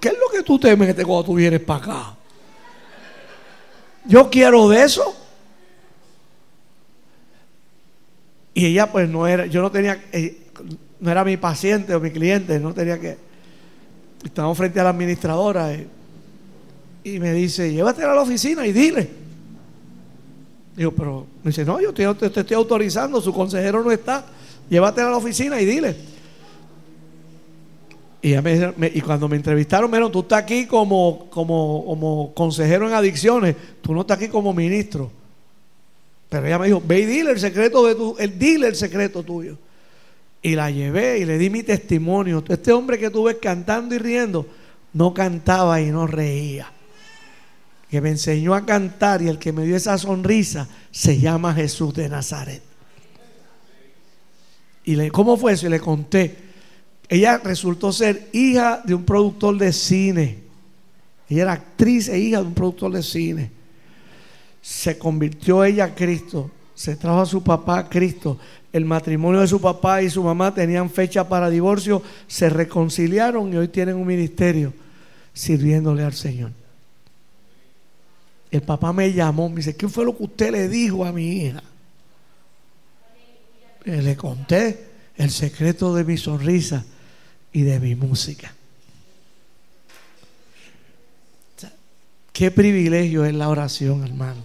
¿Qué 0.04 0.10
es 0.10 0.16
lo 0.16 0.28
que 0.30 0.44
tú 0.44 0.60
te 0.60 0.76
metes 0.76 1.06
cuando 1.06 1.24
tú 1.24 1.36
vienes 1.36 1.62
para 1.62 1.80
acá? 1.82 2.16
Yo 4.04 4.30
quiero 4.30 4.68
de 4.68 4.84
eso. 4.84 5.16
Y 8.54 8.66
ella 8.66 8.92
pues 8.92 9.08
no 9.08 9.26
era, 9.26 9.46
yo 9.46 9.62
no 9.62 9.72
tenía, 9.72 10.04
eh, 10.12 10.42
no 11.00 11.10
era 11.10 11.24
mi 11.24 11.38
paciente 11.38 11.96
o 11.96 12.02
mi 12.02 12.12
cliente, 12.12 12.60
no 12.60 12.74
tenía 12.74 13.00
que, 13.00 13.18
estábamos 14.26 14.58
frente 14.58 14.78
a 14.82 14.84
la 14.84 14.90
administradora 14.90 15.74
y, 15.74 15.88
y 17.06 17.20
me 17.22 17.32
dice, 17.32 17.72
llévatela 17.72 18.12
a 18.12 18.16
la 18.16 18.22
oficina 18.24 18.68
y 18.68 18.74
dile. 18.74 19.10
Digo, 20.76 20.92
pero 20.92 21.28
me 21.46 21.52
dice, 21.52 21.64
no, 21.64 21.80
yo 21.80 21.94
te, 21.94 22.14
te, 22.30 22.42
estoy 22.42 22.58
autorizando, 22.58 23.22
su 23.22 23.34
consejero 23.34 23.82
no 23.82 23.90
está, 23.90 24.26
llévatela 24.70 25.08
a 25.08 25.12
la 25.12 25.18
oficina 25.18 25.62
y 25.62 25.66
dile. 25.66 25.96
Y, 28.24 28.36
y, 28.36 29.02
cuando 29.02 29.28
me 29.28 29.36
entrevistaron, 29.36 29.92
me 29.92 29.98
dijeron, 29.98 30.10
tú 30.14 30.22
estás 30.22 30.44
aquí 30.44 30.66
como, 30.66 31.28
como, 31.30 31.84
como 31.86 32.34
consejero 32.34 32.88
en 32.88 32.94
adicciones, 32.94 33.54
tú 33.82 33.94
no 33.94 34.00
estás 34.00 34.16
aquí 34.16 34.30
como 34.30 34.54
ministro. 34.54 35.12
Pero 36.30 36.48
ella 36.48 36.58
me 36.58 36.68
dijo, 36.68 36.82
ve 36.86 37.02
y 37.02 37.06
dile 37.06 37.32
el 37.32 37.40
secreto 37.40 37.86
de 37.86 37.96
tu, 37.96 38.16
el, 38.18 38.40
dile 38.40 38.68
el 38.68 38.76
secreto 38.76 39.24
tuyo. 39.24 39.58
Y 40.42 40.56
la 40.56 40.72
llevé 40.72 41.20
y 41.20 41.26
le 41.26 41.38
di 41.38 41.50
mi 41.50 41.64
testimonio. 41.64 42.42
Este 42.48 42.72
hombre 42.72 42.98
que 42.98 43.10
tú 43.10 43.26
ves 43.26 43.40
cantando 43.42 43.94
y 43.94 43.98
riendo, 43.98 44.48
no 44.94 45.14
cantaba 45.14 45.82
y 45.82 45.88
no 45.88 46.08
reía. 46.08 46.72
Que 47.90 48.00
me 48.00 48.10
enseñó 48.10 48.56
a 48.56 48.66
cantar 48.66 49.22
y 49.22 49.28
el 49.28 49.38
que 49.38 49.52
me 49.52 49.66
dio 49.66 49.76
esa 49.76 49.98
sonrisa 49.98 50.70
se 50.92 51.20
llama 51.20 51.54
Jesús 51.54 51.94
de 51.94 52.08
Nazaret. 52.08 52.64
Y 54.86 54.96
le, 54.96 55.12
¿cómo 55.12 55.36
fue 55.36 55.52
eso? 55.52 55.68
Y 55.68 55.70
le 55.70 55.82
conté 55.82 56.53
ella 57.10 57.38
resultó 57.38 57.92
ser 57.92 58.30
hija 58.32 58.82
de 58.84 58.96
un 58.96 59.04
productor 59.04 59.58
de 59.58 59.74
cine. 59.74 60.40
Ella 61.30 61.44
era 61.44 61.52
actriz 61.54 62.10
e 62.10 62.20
hija 62.20 62.40
de 62.40 62.48
un 62.48 62.54
productor 62.54 62.92
de 62.92 63.04
cine. 63.04 63.52
Se 64.62 64.98
convirtió 64.98 65.64
ella 65.64 65.86
a 65.86 65.96
Cristo. 65.96 66.50
Se 66.74 66.96
trajo 66.96 67.22
a 67.22 67.26
su 67.26 67.44
papá 67.44 67.80
a 67.80 67.90
Cristo. 67.90 68.40
El 68.72 68.86
matrimonio 68.86 69.42
de 69.42 69.48
su 69.48 69.62
papá 69.62 70.02
y 70.02 70.10
su 70.10 70.24
mamá 70.24 70.54
tenían 70.54 70.90
fecha 70.90 71.28
para 71.28 71.50
divorcio. 71.50 72.02
Se 72.28 72.50
reconciliaron 72.50 73.54
y 73.54 73.58
hoy 73.58 73.68
tienen 73.68 73.96
un 73.96 74.08
ministerio 74.08 74.74
sirviéndole 75.34 76.04
al 76.04 76.14
Señor. 76.14 76.52
El 78.50 78.62
papá 78.62 78.94
me 78.94 79.12
llamó, 79.12 79.50
me 79.50 79.58
dice, 79.58 79.76
¿qué 79.76 79.88
fue 79.88 80.06
lo 80.06 80.16
que 80.16 80.24
usted 80.24 80.52
le 80.52 80.68
dijo 80.70 81.04
a 81.04 81.12
mi 81.12 81.28
hija? 81.28 81.64
Le 83.86 84.16
conté 84.16 84.93
el 85.18 85.30
secreto 85.30 85.94
de 85.96 86.04
mi 86.04 86.18
sonrisa 86.18 86.84
y 87.52 87.62
de 87.62 87.80
mi 87.80 87.96
música. 87.96 88.54
Qué 92.32 92.50
privilegio 92.50 93.26
es 93.26 93.34
la 93.36 93.48
oración, 93.48 94.04
hermano. 94.04 94.42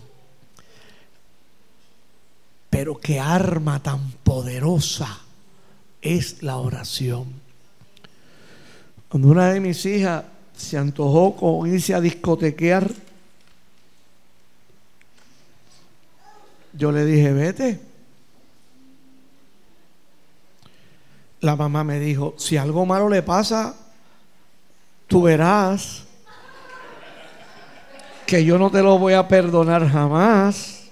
Pero 2.68 2.98
qué 2.98 3.18
arma 3.18 3.82
tan 3.82 4.12
poderosa 4.22 5.20
es 6.02 6.42
la 6.42 6.58
oración. 6.58 7.26
Cuando 9.08 9.28
una 9.28 9.50
de 9.50 9.60
mis 9.60 9.86
hijas 9.86 10.24
se 10.54 10.76
antojó 10.76 11.34
con 11.34 11.72
irse 11.72 11.94
a 11.94 12.00
discotequear, 12.00 12.92
yo 16.74 16.92
le 16.92 17.06
dije, 17.06 17.32
vete. 17.32 17.87
La 21.40 21.56
mamá 21.56 21.84
me 21.84 22.00
dijo, 22.00 22.34
si 22.36 22.56
algo 22.56 22.84
malo 22.84 23.08
le 23.08 23.22
pasa, 23.22 23.74
tú 25.06 25.22
verás 25.22 26.04
que 28.26 28.44
yo 28.44 28.58
no 28.58 28.70
te 28.70 28.82
lo 28.82 28.98
voy 28.98 29.14
a 29.14 29.26
perdonar 29.28 29.88
jamás. 29.88 30.84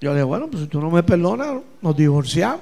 Yo 0.00 0.10
le 0.10 0.16
dije, 0.16 0.24
bueno, 0.24 0.48
pues 0.48 0.64
si 0.64 0.68
tú 0.68 0.80
no 0.80 0.90
me 0.90 1.02
perdonas, 1.02 1.62
nos 1.80 1.96
divorciamos. 1.96 2.60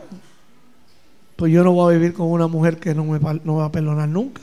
Pues 1.36 1.52
yo 1.52 1.64
no 1.64 1.72
voy 1.72 1.94
a 1.94 1.98
vivir 1.98 2.12
con 2.12 2.30
una 2.30 2.46
mujer 2.46 2.78
que 2.78 2.94
no 2.94 3.04
me 3.04 3.18
no 3.44 3.56
va 3.56 3.64
a 3.64 3.72
perdonar 3.72 4.08
nunca. 4.08 4.42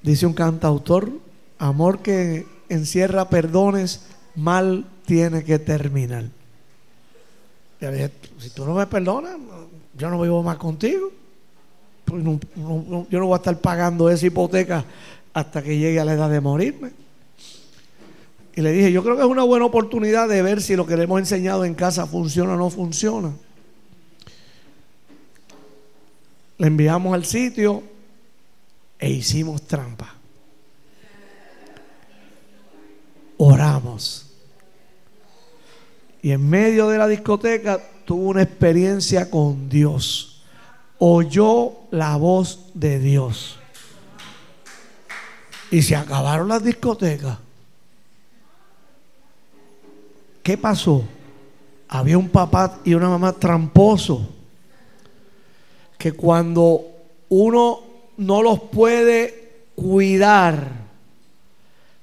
Dice 0.00 0.26
un 0.26 0.32
cantautor, 0.32 1.10
amor 1.58 2.00
que 2.00 2.46
encierra 2.68 3.28
perdones, 3.28 4.06
mal 4.34 4.86
tiene 5.04 5.44
que 5.44 5.58
terminar 5.58 6.24
si 8.38 8.50
tú 8.50 8.64
no 8.64 8.74
me 8.74 8.86
perdonas, 8.86 9.36
yo 9.98 10.10
no 10.10 10.20
vivo 10.20 10.42
más 10.42 10.56
contigo. 10.56 11.10
Pues 12.04 12.22
yo 12.22 13.18
no 13.18 13.26
voy 13.26 13.32
a 13.32 13.36
estar 13.36 13.58
pagando 13.58 14.08
esa 14.08 14.26
hipoteca 14.26 14.84
hasta 15.32 15.62
que 15.62 15.78
llegue 15.78 15.98
a 15.98 16.04
la 16.04 16.12
edad 16.12 16.30
de 16.30 16.40
morirme. 16.40 16.90
Y 18.54 18.60
le 18.60 18.70
dije, 18.70 18.92
yo 18.92 19.02
creo 19.02 19.16
que 19.16 19.22
es 19.22 19.28
una 19.28 19.44
buena 19.44 19.64
oportunidad 19.64 20.28
de 20.28 20.42
ver 20.42 20.60
si 20.60 20.76
lo 20.76 20.86
que 20.86 20.96
le 20.96 21.04
hemos 21.04 21.18
enseñado 21.18 21.64
en 21.64 21.74
casa 21.74 22.06
funciona 22.06 22.54
o 22.54 22.56
no 22.56 22.70
funciona. 22.70 23.32
Le 26.58 26.66
enviamos 26.66 27.14
al 27.14 27.24
sitio 27.24 27.82
e 28.98 29.10
hicimos 29.10 29.62
trampa. 29.62 30.14
Oramos 33.38 34.31
y 36.22 36.30
en 36.30 36.48
medio 36.48 36.88
de 36.88 36.98
la 36.98 37.08
discoteca 37.08 37.80
tuvo 38.04 38.28
una 38.28 38.42
experiencia 38.42 39.28
con 39.28 39.68
Dios. 39.68 40.44
Oyó 40.98 41.72
la 41.90 42.16
voz 42.16 42.70
de 42.74 43.00
Dios. 43.00 43.58
Y 45.72 45.82
se 45.82 45.96
acabaron 45.96 46.48
las 46.48 46.62
discotecas. 46.62 47.38
¿Qué 50.44 50.56
pasó? 50.56 51.04
Había 51.88 52.18
un 52.18 52.28
papá 52.28 52.80
y 52.84 52.94
una 52.94 53.08
mamá 53.08 53.32
tramposo 53.32 54.28
que 55.98 56.12
cuando 56.12 56.84
uno 57.28 57.80
no 58.16 58.42
los 58.42 58.60
puede 58.60 59.66
cuidar, 59.74 60.81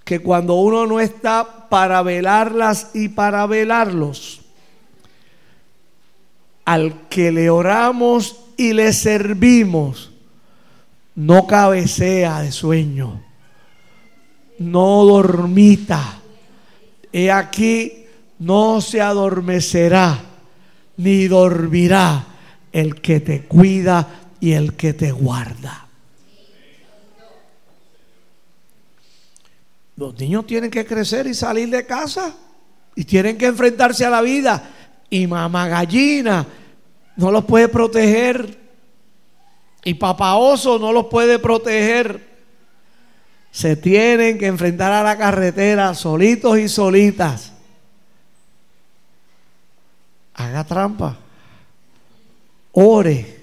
que 0.10 0.22
cuando 0.22 0.56
uno 0.56 0.88
no 0.88 1.00
está 1.00 1.70
para 1.70 2.02
velarlas 2.02 2.90
y 2.96 3.10
para 3.10 3.46
velarlos, 3.46 4.42
al 6.66 7.08
que 7.10 7.32
le 7.32 7.52
oramos 7.52 8.38
y 8.58 8.74
le 8.74 8.92
servimos, 8.92 10.10
no 11.14 11.46
cabecea 11.46 12.42
de 12.42 12.52
sueño, 12.52 13.22
no 14.58 15.06
dormita. 15.06 16.22
He 17.14 17.32
aquí, 17.32 18.06
no 18.40 18.82
se 18.82 19.02
adormecerá, 19.02 20.24
ni 20.98 21.28
dormirá 21.28 22.26
el 22.72 23.00
que 23.00 23.20
te 23.20 23.44
cuida 23.44 24.08
y 24.40 24.54
el 24.54 24.74
que 24.74 24.94
te 24.94 25.12
guarda. 25.12 25.89
Los 30.00 30.18
niños 30.18 30.48
tienen 30.48 30.72
que 30.72 30.86
crecer 30.86 31.28
y 31.28 31.34
salir 31.34 31.70
de 31.70 31.86
casa 31.86 32.34
y 32.96 33.04
tienen 33.04 33.38
que 33.38 33.48
enfrentarse 33.48 34.06
a 34.06 34.10
la 34.10 34.22
vida. 34.22 34.70
Y 35.10 35.28
mamá 35.28 35.68
gallina 35.68 36.48
no 37.18 37.30
los 37.32 37.44
puede 37.44 37.68
proteger. 37.68 38.58
y 39.84 39.96
Papá 39.96 40.36
Oso 40.36 40.80
no 40.80 40.94
los 40.94 41.08
puede 41.08 41.38
proteger, 41.38 42.30
se 43.52 43.76
tienen 43.76 44.38
que 44.38 44.48
enfrentar 44.48 44.94
a 44.94 45.04
la 45.04 45.18
carretera 45.18 45.94
solitos 45.94 46.58
y 46.58 46.70
solitas. 46.70 47.52
Haga 50.34 50.64
trampa, 50.64 51.18
ore 52.72 53.38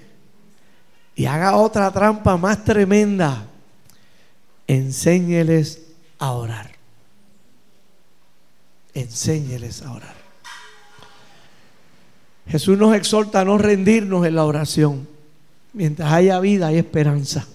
y 1.15 1.27
haga 1.27 1.55
otra 1.55 1.91
trampa 1.91 2.35
más 2.35 2.63
tremenda. 2.63 3.45
Enséñeles 4.65 5.86
a 6.19 6.31
orar. 6.31 6.71
Enséñeles 8.93 9.81
a 9.81 9.91
orar. 9.91 10.15
Jesús 12.47 12.77
nos 12.77 12.95
exhorta 12.95 13.41
a 13.41 13.45
no 13.45 13.57
rendirnos 13.57 14.25
en 14.25 14.35
la 14.35 14.45
oración. 14.45 15.07
Mientras 15.73 16.11
haya 16.11 16.39
vida 16.39 16.67
hay 16.67 16.77
esperanza. 16.77 17.45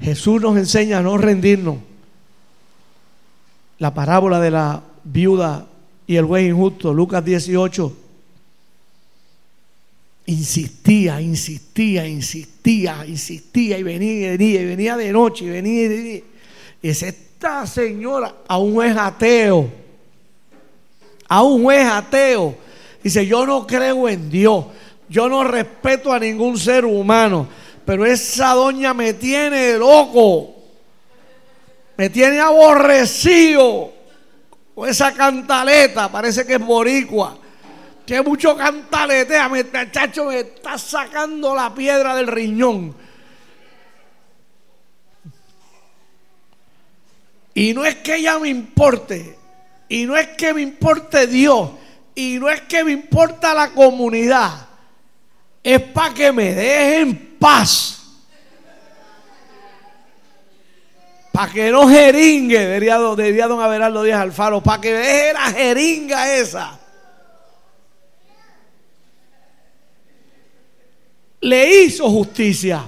Jesús 0.00 0.40
nos 0.40 0.56
enseña 0.56 0.98
a 0.98 1.02
no 1.02 1.18
rendirnos. 1.18 1.78
La 3.78 3.94
parábola 3.94 4.40
de 4.40 4.50
la 4.50 4.82
viuda 5.04 5.66
y 6.06 6.16
el 6.16 6.24
güey 6.24 6.48
injusto, 6.48 6.92
Lucas 6.92 7.24
18, 7.24 7.96
insistía, 10.26 11.20
insistía, 11.20 12.06
insistía, 12.06 13.06
insistía 13.06 13.78
y 13.78 13.82
venía 13.82 14.34
y 14.34 14.36
venía 14.36 14.60
y 14.60 14.64
venía 14.64 14.96
de 14.96 15.12
noche 15.12 15.44
y 15.46 15.48
venía 15.48 15.84
y 15.84 15.88
venía. 15.88 16.22
Y 16.82 16.88
dice, 16.88 17.08
esta 17.08 17.66
señora 17.66 18.34
aún 18.46 18.84
es 18.84 18.96
ateo, 18.96 19.70
aún 21.28 21.72
es 21.72 21.86
ateo. 21.86 22.56
Dice, 23.02 23.26
yo 23.26 23.46
no 23.46 23.66
creo 23.66 24.08
en 24.08 24.30
Dios. 24.30 24.64
Yo 25.08 25.28
no 25.28 25.44
respeto 25.44 26.12
a 26.12 26.18
ningún 26.18 26.58
ser 26.58 26.84
humano, 26.84 27.48
pero 27.84 28.04
esa 28.04 28.52
doña 28.52 28.92
me 28.92 29.14
tiene 29.14 29.78
loco, 29.78 30.54
me 31.96 32.10
tiene 32.10 32.38
aborrecido 32.40 33.90
con 34.74 34.88
esa 34.88 35.12
cantaleta, 35.14 36.12
parece 36.12 36.44
que 36.46 36.54
es 36.54 36.60
boricua, 36.60 37.38
que 38.04 38.20
mucho 38.20 38.54
cantaletea, 38.54 39.48
me, 39.48 39.64
chacho 39.90 40.26
me 40.26 40.40
está 40.40 40.76
sacando 40.76 41.54
la 41.54 41.74
piedra 41.74 42.14
del 42.14 42.26
riñón. 42.26 42.94
Y 47.58 47.74
no 47.74 47.84
es 47.84 47.96
que 47.96 48.14
ella 48.14 48.38
me 48.38 48.50
importe, 48.50 49.36
y 49.88 50.04
no 50.06 50.16
es 50.16 50.28
que 50.28 50.54
me 50.54 50.62
importe 50.62 51.26
Dios, 51.26 51.70
y 52.14 52.38
no 52.38 52.48
es 52.48 52.60
que 52.60 52.84
me 52.84 52.92
importa 52.92 53.52
la 53.52 53.70
comunidad 53.70 54.68
es 55.64 55.80
para 55.80 56.14
que 56.14 56.30
me 56.30 56.54
dejen 56.54 57.36
paz. 57.36 58.00
Para 61.32 61.52
que 61.52 61.72
no 61.72 61.88
jeringue, 61.88 62.74
diría, 62.74 62.96
diría 63.16 63.48
don 63.48 63.60
Abelardo 63.60 64.04
Díaz 64.04 64.20
Alfaro, 64.20 64.62
para 64.62 64.80
que 64.80 64.92
deje 64.94 65.32
la 65.32 65.50
jeringa 65.50 66.36
esa. 66.36 66.78
Le 71.40 71.82
hizo 71.82 72.08
justicia. 72.08 72.84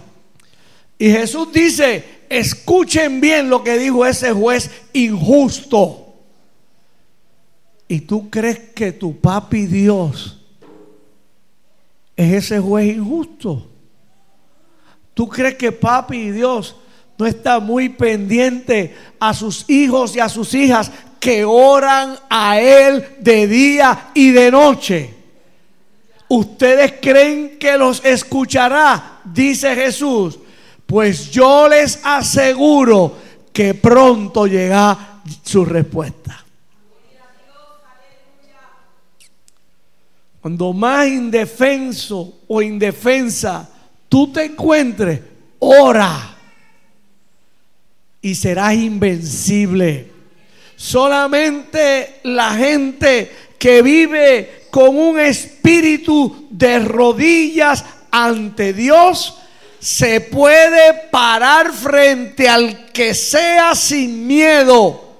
Y 0.96 1.11
Jesús 1.11 1.52
dice, 1.52 2.19
escuchen 2.31 3.21
bien 3.21 3.51
lo 3.51 3.62
que 3.62 3.77
dijo 3.77 4.07
ese 4.07 4.33
juez 4.33 4.71
injusto. 4.95 6.14
¿Y 7.87 8.01
tú 8.01 8.31
crees 8.31 8.59
que 8.75 8.93
tu 8.93 9.21
papi 9.21 9.66
Dios 9.66 10.40
es 12.21 12.45
ese 12.45 12.61
juez 12.61 12.95
injusto. 12.95 13.66
¿Tú 15.14 15.27
crees 15.27 15.55
que 15.55 15.73
papi 15.73 16.31
Dios 16.31 16.77
no 17.16 17.27
está 17.27 17.61
muy 17.61 17.88
pendiente 17.88 18.95
a 19.19 19.33
sus 19.33 19.64
hijos 19.71 20.14
y 20.14 20.21
a 20.21 20.29
sus 20.29 20.53
hijas 20.53 20.90
que 21.19 21.47
oran 21.47 22.19
a 22.29 22.61
Él 22.61 23.16
de 23.21 23.47
día 23.47 24.11
y 24.12 24.33
de 24.33 24.51
noche? 24.51 25.14
¿Ustedes 26.29 26.95
creen 27.01 27.59
que 27.59 27.79
los 27.79 28.05
escuchará? 28.05 29.21
Dice 29.25 29.75
Jesús. 29.75 30.39
Pues 30.90 31.31
yo 31.31 31.68
les 31.68 32.00
aseguro 32.03 33.16
que 33.53 33.74
pronto 33.74 34.48
llega 34.48 35.22
su 35.44 35.64
respuesta. 35.64 36.44
Cuando 40.40 40.72
más 40.72 41.07
indefenso 41.07 42.40
o 42.48 42.61
indefensa 42.61 43.70
tú 44.09 44.33
te 44.33 44.46
encuentres, 44.46 45.20
ora 45.61 46.37
y 48.20 48.35
serás 48.35 48.74
invencible. 48.74 50.11
Solamente 50.74 52.18
la 52.24 52.50
gente 52.55 53.31
que 53.61 53.81
vive 53.81 54.66
con 54.72 54.98
un 54.98 55.20
espíritu 55.20 56.48
de 56.50 56.81
rodillas 56.81 57.85
ante 58.11 58.72
Dios 58.72 59.39
se 59.81 60.21
puede 60.21 61.09
parar 61.11 61.73
frente 61.73 62.49
al 62.49 62.93
que 62.93 63.14
sea 63.14 63.75
sin 63.75 64.27
miedo, 64.27 65.16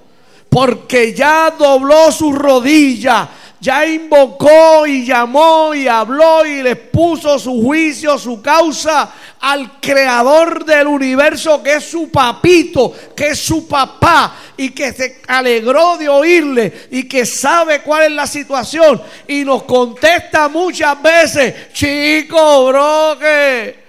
porque 0.49 1.13
ya 1.13 1.51
dobló 1.57 2.11
su 2.11 2.31
rodilla 2.31 3.29
ya 3.61 3.85
invocó 3.85 4.87
y 4.87 5.05
llamó 5.05 5.75
y 5.75 5.87
habló 5.87 6.43
y 6.43 6.63
le 6.63 6.75
puso 6.75 7.37
su 7.37 7.61
juicio, 7.61 8.17
su 8.17 8.41
causa 8.41 9.13
al 9.39 9.79
creador 9.79 10.65
del 10.65 10.87
universo 10.87 11.61
que 11.61 11.75
es 11.75 11.83
su 11.83 12.09
papito, 12.09 12.91
que 13.15 13.27
es 13.27 13.39
su 13.39 13.67
papá 13.67 14.35
y 14.57 14.71
que 14.71 14.91
se 14.93 15.21
alegró 15.27 15.95
de 15.95 16.09
oírle 16.09 16.87
y 16.89 17.07
que 17.07 17.23
sabe 17.23 17.83
cuál 17.83 18.05
es 18.05 18.11
la 18.13 18.25
situación 18.25 18.99
y 19.27 19.45
nos 19.45 19.61
contesta 19.63 20.47
muchas 20.47 20.99
veces, 20.99 21.71
chico, 21.71 22.65
broque, 22.65 23.80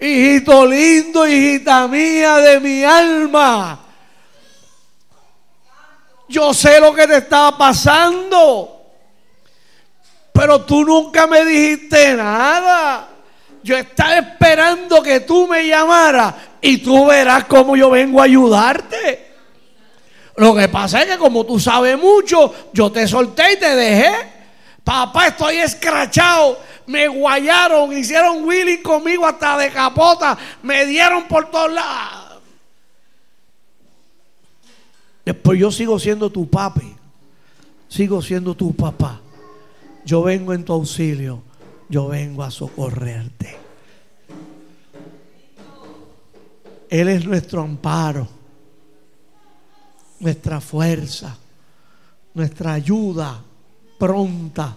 hijito 0.00 0.66
lindo, 0.66 1.26
hijita 1.26 1.88
mía 1.88 2.36
de 2.36 2.60
mi 2.60 2.84
alma. 2.84 3.80
Yo 6.28 6.52
sé 6.52 6.80
lo 6.80 6.94
que 6.94 7.06
te 7.06 7.18
estaba 7.18 7.56
pasando. 7.56 8.72
Pero 10.32 10.60
tú 10.62 10.84
nunca 10.84 11.26
me 11.26 11.44
dijiste 11.44 12.14
nada. 12.14 13.08
Yo 13.62 13.76
estaba 13.76 14.18
esperando 14.18 15.02
que 15.02 15.20
tú 15.20 15.46
me 15.46 15.66
llamaras 15.66 16.34
y 16.60 16.78
tú 16.78 17.06
verás 17.06 17.44
cómo 17.44 17.76
yo 17.76 17.90
vengo 17.90 18.20
a 18.20 18.24
ayudarte. 18.24 19.34
Lo 20.36 20.54
que 20.54 20.68
pasa 20.68 21.02
es 21.02 21.06
que 21.06 21.18
como 21.18 21.46
tú 21.46 21.58
sabes 21.58 21.98
mucho, 21.98 22.54
yo 22.72 22.92
te 22.92 23.08
solté 23.08 23.54
y 23.54 23.56
te 23.56 23.74
dejé. 23.74 24.12
Papá, 24.84 25.28
estoy 25.28 25.56
escrachado. 25.56 26.60
Me 26.86 27.08
guayaron, 27.08 27.92
hicieron 27.96 28.44
willing 28.44 28.82
conmigo 28.82 29.26
hasta 29.26 29.58
de 29.58 29.70
capota. 29.70 30.38
Me 30.62 30.86
dieron 30.86 31.26
por 31.28 31.50
todos 31.50 31.72
lados. 31.72 32.42
Después 35.24 35.58
yo 35.58 35.72
sigo 35.72 35.98
siendo 35.98 36.30
tu 36.30 36.48
papi. 36.48 36.94
Sigo 37.88 38.22
siendo 38.22 38.54
tu 38.54 38.74
papá 38.74 39.20
yo 40.06 40.22
vengo 40.22 40.54
en 40.54 40.64
tu 40.64 40.72
auxilio, 40.72 41.42
yo 41.88 42.06
vengo 42.06 42.44
a 42.44 42.50
socorrerte. 42.50 43.56
Él 46.88 47.08
es 47.08 47.26
nuestro 47.26 47.62
amparo, 47.62 48.28
nuestra 50.20 50.60
fuerza, 50.60 51.36
nuestra 52.34 52.74
ayuda 52.74 53.42
pronta 53.98 54.76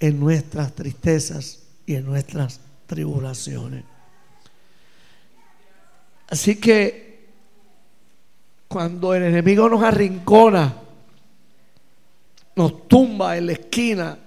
en 0.00 0.20
nuestras 0.20 0.74
tristezas 0.74 1.60
y 1.86 1.96
en 1.96 2.06
nuestras 2.06 2.60
tribulaciones. 2.86 3.84
Así 6.28 6.56
que 6.56 7.28
cuando 8.68 9.14
el 9.14 9.22
enemigo 9.22 9.68
nos 9.68 9.82
arrincona, 9.82 10.74
nos 12.54 12.88
tumba 12.88 13.36
en 13.36 13.46
la 13.46 13.52
esquina, 13.52 14.18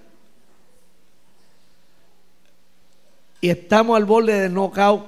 y 3.41 3.49
estamos 3.49 3.97
al 3.97 4.05
borde 4.05 4.39
del 4.39 4.53
knockout 4.53 5.03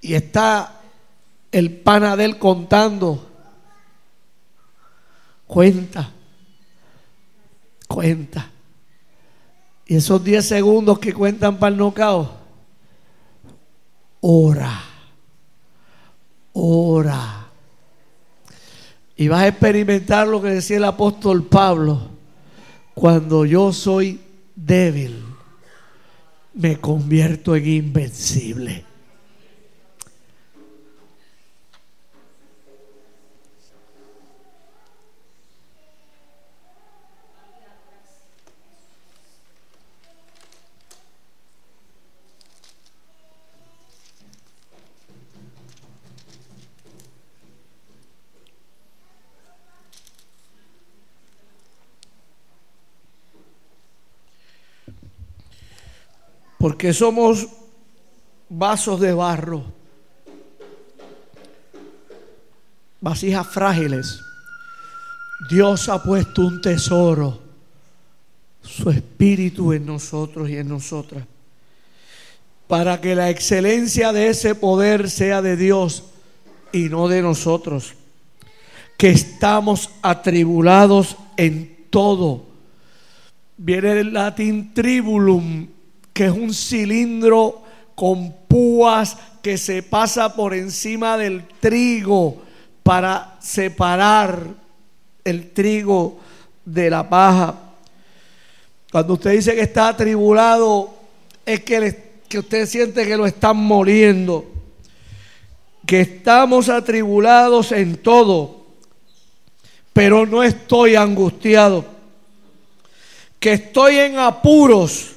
y 0.00 0.14
está 0.14 0.80
el 1.52 1.70
panadel 1.70 2.38
contando. 2.38 3.30
Cuenta, 5.46 6.12
cuenta. 7.86 8.50
Y 9.86 9.96
esos 9.96 10.22
10 10.22 10.44
segundos 10.44 10.98
que 10.98 11.12
cuentan 11.12 11.58
para 11.58 11.72
el 11.72 11.78
knockout, 11.78 12.28
ora, 14.20 14.82
ora. 16.52 17.46
Y 19.16 19.28
vas 19.28 19.42
a 19.42 19.48
experimentar 19.48 20.26
lo 20.26 20.42
que 20.42 20.48
decía 20.48 20.76
el 20.78 20.84
apóstol 20.84 21.44
Pablo, 21.44 22.00
cuando 22.94 23.44
yo 23.44 23.72
soy 23.72 24.20
débil 24.54 25.26
me 26.56 26.78
convierto 26.78 27.54
en 27.54 27.66
invencible. 27.66 28.84
Porque 56.58 56.92
somos 56.92 57.46
vasos 58.48 59.00
de 59.00 59.12
barro, 59.12 59.64
vasijas 63.00 63.46
frágiles. 63.46 64.20
Dios 65.50 65.88
ha 65.88 66.02
puesto 66.02 66.42
un 66.42 66.60
tesoro, 66.60 67.38
su 68.62 68.90
espíritu 68.90 69.72
en 69.72 69.86
nosotros 69.86 70.48
y 70.48 70.56
en 70.56 70.68
nosotras, 70.68 71.24
para 72.66 73.00
que 73.00 73.14
la 73.14 73.30
excelencia 73.30 74.12
de 74.12 74.28
ese 74.28 74.54
poder 74.54 75.10
sea 75.10 75.42
de 75.42 75.56
Dios 75.56 76.04
y 76.72 76.88
no 76.88 77.06
de 77.06 77.22
nosotros, 77.22 77.94
que 78.96 79.10
estamos 79.10 79.90
atribulados 80.02 81.16
en 81.36 81.86
todo. 81.90 82.44
Viene 83.56 84.00
el 84.00 84.12
latín 84.12 84.74
tribulum, 84.74 85.68
que 86.16 86.24
es 86.24 86.32
un 86.32 86.54
cilindro 86.54 87.62
con 87.94 88.32
púas 88.48 89.18
que 89.42 89.58
se 89.58 89.82
pasa 89.82 90.34
por 90.34 90.54
encima 90.54 91.18
del 91.18 91.46
trigo 91.60 92.42
para 92.82 93.36
separar 93.38 94.46
el 95.22 95.50
trigo 95.50 96.18
de 96.64 96.88
la 96.88 97.06
paja. 97.06 97.54
Cuando 98.90 99.12
usted 99.12 99.32
dice 99.32 99.54
que 99.54 99.60
está 99.60 99.88
atribulado, 99.88 100.94
es 101.44 101.60
que, 101.60 102.22
que 102.26 102.38
usted 102.38 102.64
siente 102.64 103.06
que 103.06 103.18
lo 103.18 103.26
están 103.26 103.58
moliendo. 103.58 104.50
Que 105.84 106.00
estamos 106.00 106.70
atribulados 106.70 107.72
en 107.72 107.98
todo, 107.98 108.64
pero 109.92 110.24
no 110.24 110.42
estoy 110.42 110.96
angustiado. 110.96 111.84
Que 113.38 113.52
estoy 113.52 113.96
en 113.96 114.18
apuros 114.18 115.15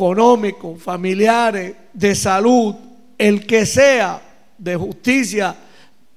económico, 0.00 0.76
familiares, 0.76 1.74
de 1.92 2.14
salud, 2.14 2.74
el 3.18 3.46
que 3.46 3.66
sea, 3.66 4.18
de 4.56 4.74
justicia 4.74 5.54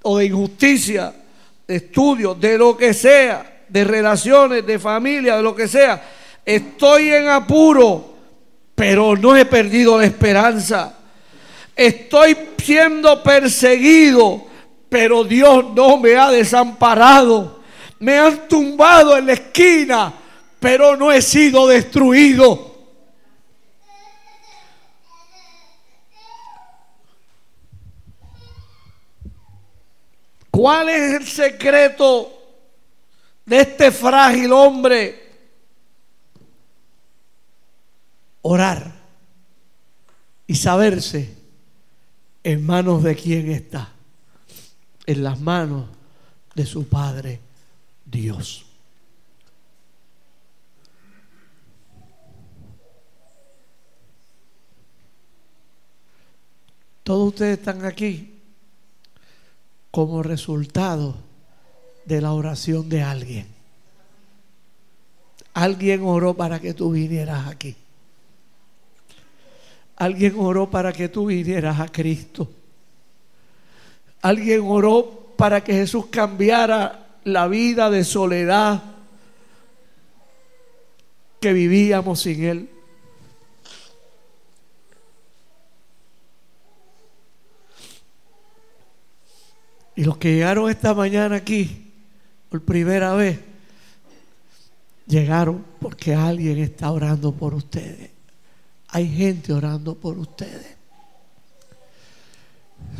o 0.04 0.19
de 0.19 0.26
injusticia, 0.26 1.13
de 1.67 1.76
estudio, 1.76 2.34
de 2.34 2.58
lo 2.58 2.78
que 2.78 2.93
sea, 2.93 3.65
de 3.67 3.84
relaciones, 3.84 4.65
de 4.65 4.80
familia, 4.80 5.36
de 5.36 5.43
lo 5.43 5.54
que 5.54 5.67
sea. 5.67 6.02
Estoy 6.46 7.10
en 7.10 7.28
apuro, 7.28 8.13
pero 8.74 9.17
no 9.17 9.36
he 9.36 9.43
perdido 9.43 9.98
la 9.98 10.06
esperanza. 10.06 11.00
Estoy 11.76 12.38
siendo 12.63 13.22
perseguido, 13.22 14.46
pero 14.88 15.26
Dios 15.26 15.74
no 15.76 15.98
me 15.98 16.15
ha 16.15 16.32
desamparado. 16.32 17.60
Me 18.00 18.17
han 18.17 18.48
tumbado 18.48 19.17
en 19.17 19.26
la 19.26 19.34
esquina, 19.34 20.13
pero 20.58 20.96
no 20.96 21.12
he 21.12 21.22
sido 21.22 21.67
destruido. 21.67 22.73
¿Cuál 30.54 30.88
es 30.89 31.13
el 31.20 31.28
secreto 31.28 32.32
de 33.44 33.62
este 33.62 33.92
frágil 33.92 34.54
hombre? 34.54 35.32
Orar 38.44 38.94
y 40.46 40.54
saberse 40.54 41.36
en 42.44 42.63
manos 42.63 43.02
de 43.02 43.16
quién 43.16 43.50
está. 43.50 43.94
En 45.08 45.24
las 45.24 45.42
manos 45.42 45.88
de 46.54 46.68
su 46.68 46.88
Padre 46.88 47.39
Dios. 48.06 48.63
Todos 57.02 57.30
ustedes 57.30 57.58
están 57.58 57.84
aquí 57.86 58.33
como 59.94 60.24
resultado 60.24 61.14
de 62.06 62.20
la 62.20 62.34
oración 62.34 62.90
de 62.90 63.04
alguien. 63.04 63.46
Alguien 65.54 66.02
oró 66.04 66.34
para 66.34 66.60
que 66.60 66.74
tú 66.74 66.94
vinieras 66.94 67.48
aquí. 67.48 67.76
Alguien 69.98 70.34
oró 70.40 70.68
para 70.68 70.92
que 70.92 71.10
tú 71.10 71.28
vinieras 71.28 71.80
a 71.80 71.90
Cristo. 71.90 72.50
Alguien 74.24 74.62
oró 74.64 75.36
para 75.38 75.64
que 75.64 75.74
Jesús 75.74 76.08
cambiara 76.08 77.20
la 77.24 77.48
vida 77.48 77.92
de 77.92 78.04
soledad 78.04 78.82
que 81.40 81.54
vivíamos 81.54 82.20
sin 82.20 82.44
Él. 82.44 82.70
Los 90.04 90.18
que 90.18 90.34
llegaron 90.34 90.70
esta 90.70 90.94
mañana 90.94 91.38
aquí 91.38 91.94
por 92.50 92.62
primera 92.62 93.13
vez, 93.13 93.39
llegaron 95.08 95.63
porque 95.80 96.13
alguien 96.13 96.58
está 96.58 96.92
orando 96.92 97.32
por 97.32 97.54
ustedes. 97.54 98.12
Hay 98.89 99.08
gente 99.08 99.54
orando 99.54 99.96
por 99.96 100.18
ustedes. 100.18 100.76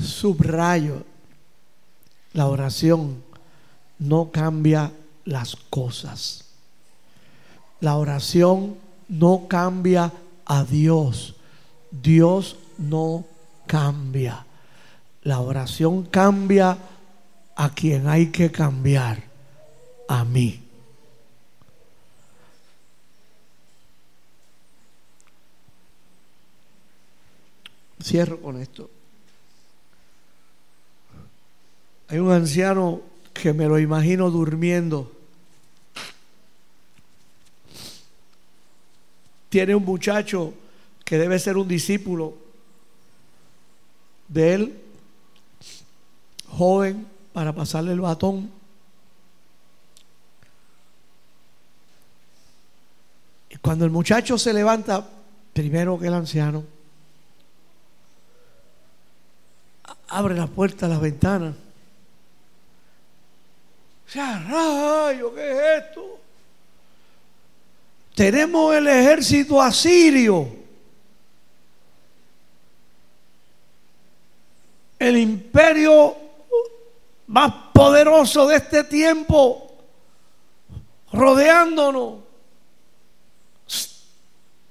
Subrayo, 0.02 1.04
la 2.32 2.48
oración 2.48 3.22
no 4.00 4.32
cambia 4.32 4.92
las 5.26 5.58
cosas. 5.58 6.46
La 7.82 7.98
oración 7.98 8.76
no 9.10 9.48
cambia 9.50 10.10
a 10.46 10.63
Dios. 10.63 11.36
Dios 11.92 12.56
no 12.78 13.26
cambia. 13.68 14.46
La 15.24 15.42
oración 15.42 16.04
cambia 16.04 16.78
a 17.56 17.74
quien 17.74 18.08
hay 18.08 18.28
que 18.32 18.52
cambiar, 18.52 19.24
a 20.08 20.26
mí. 20.26 20.60
Cierro 28.02 28.42
con 28.42 28.60
esto. 28.62 28.89
Hay 32.10 32.20
un 32.20 32.32
anciano 32.32 33.02
que 33.34 33.54
me 33.54 33.66
lo 33.66 33.80
imagino 33.80 34.30
durmiendo. 34.30 35.12
Tiene 39.50 39.76
un 39.76 39.86
muchacho 39.86 40.54
que 41.06 41.18
debe 41.18 41.39
ser 41.39 41.58
un 41.58 41.68
discípulo 41.68 42.36
de 44.28 44.54
él 44.54 44.82
joven 46.50 47.12
para 47.34 47.52
pasarle 47.52 47.91
el 47.91 48.00
batón. 48.00 48.49
Y 53.49 53.55
cuando 53.58 53.86
el 53.86 53.91
muchacho 53.91 54.38
se 54.38 54.53
levanta, 54.53 55.05
primero 55.51 55.99
que 55.99 56.08
el 56.08 56.14
anciano, 56.14 56.64
abre 60.08 60.36
la 60.36 60.47
puerta, 60.47 60.88
las 60.88 61.01
ventanas. 61.01 61.55
sea, 64.08 64.39
rayo, 64.47 65.34
¿qué 65.34 65.51
es 65.51 65.84
esto? 65.84 66.20
Tenemos 68.14 68.76
el 68.76 68.88
ejército 68.88 69.60
asirio. 69.60 70.47
El 74.99 75.18
imperio 75.18 76.22
más 77.28 77.53
poderoso 77.74 78.47
de 78.47 78.57
este 78.57 78.84
tiempo 78.84 79.74
rodeándonos. 81.11 82.19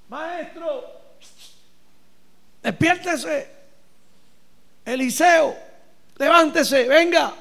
Maestro, 0.08 0.84
despiértese. 2.62 3.50
Eliseo, 4.84 5.56
levántese, 6.16 6.88
venga. 6.88 7.34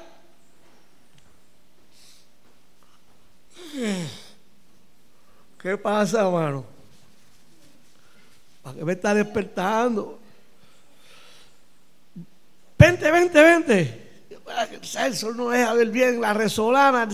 ¿Qué 5.60 5.76
pasa, 5.76 6.20
hermano? 6.20 6.64
¿Para 8.62 8.76
qué 8.76 8.84
me 8.84 8.92
está 8.92 9.14
despertando? 9.14 10.20
Vente, 12.78 13.10
vente, 13.10 13.42
vente. 13.42 14.01
Celso 14.82 15.32
no 15.32 15.50
deja 15.50 15.74
ver 15.74 15.88
bien 15.88 16.20
la 16.20 16.34
resolana. 16.34 17.08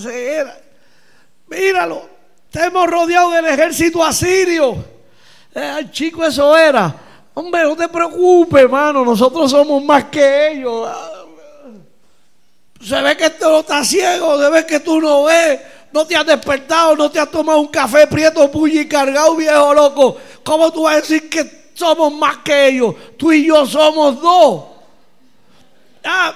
Míralo. 1.49 2.09
Estamos 2.51 2.89
rodeados 2.89 3.35
del 3.35 3.47
ejército 3.47 4.03
asirio. 4.03 4.85
Eh, 5.55 5.89
chico, 5.91 6.25
eso 6.25 6.57
era. 6.57 6.95
Hombre, 7.35 7.63
no 7.63 7.77
te 7.77 7.89
preocupes, 7.89 8.63
hermano. 8.63 9.05
Nosotros 9.05 9.51
somos 9.51 9.83
más 9.85 10.05
que 10.05 10.53
ellos. 10.53 10.89
Se 12.81 13.01
ve 13.03 13.17
que 13.17 13.27
esto 13.27 13.51
no 13.51 13.61
está 13.61 13.85
ciego. 13.85 14.41
Se 14.41 14.51
ve 14.51 14.67
que 14.67 14.81
tú 14.81 15.01
no 15.01 15.25
ves. 15.25 15.61
No 15.93 16.07
te 16.07 16.17
has 16.17 16.27
despertado. 16.27 16.97
No 16.97 17.11
te 17.11 17.21
has 17.21 17.31
tomado 17.31 17.61
un 17.61 17.69
café 17.69 18.07
prieto, 18.07 18.51
y 18.67 18.89
cargado, 18.89 19.37
viejo 19.37 19.75
loco. 19.75 20.17
¿Cómo 20.43 20.73
tú 20.73 20.85
vas 20.85 20.95
a 20.95 21.01
decir 21.01 21.29
que 21.29 21.71
somos 21.75 22.13
más 22.13 22.39
que 22.39 22.69
ellos? 22.69 22.95
Tú 23.19 23.31
y 23.33 23.47
yo 23.47 23.67
somos 23.67 24.21
dos. 24.21 24.65
Ah, 26.05 26.35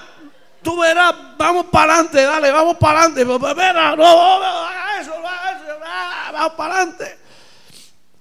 tú 0.61 0.79
verás, 0.79 1.15
vamos 1.63 1.71
para 1.71 1.93
adelante, 1.93 2.21
dale, 2.23 2.51
vamos 2.51 2.77
para 2.77 3.03
adelante. 3.03 3.25
no, 3.25 4.67
haga 4.67 5.01
eso, 5.01 5.11
vamos 6.31 6.53
para 6.53 6.75
adelante. 6.75 7.17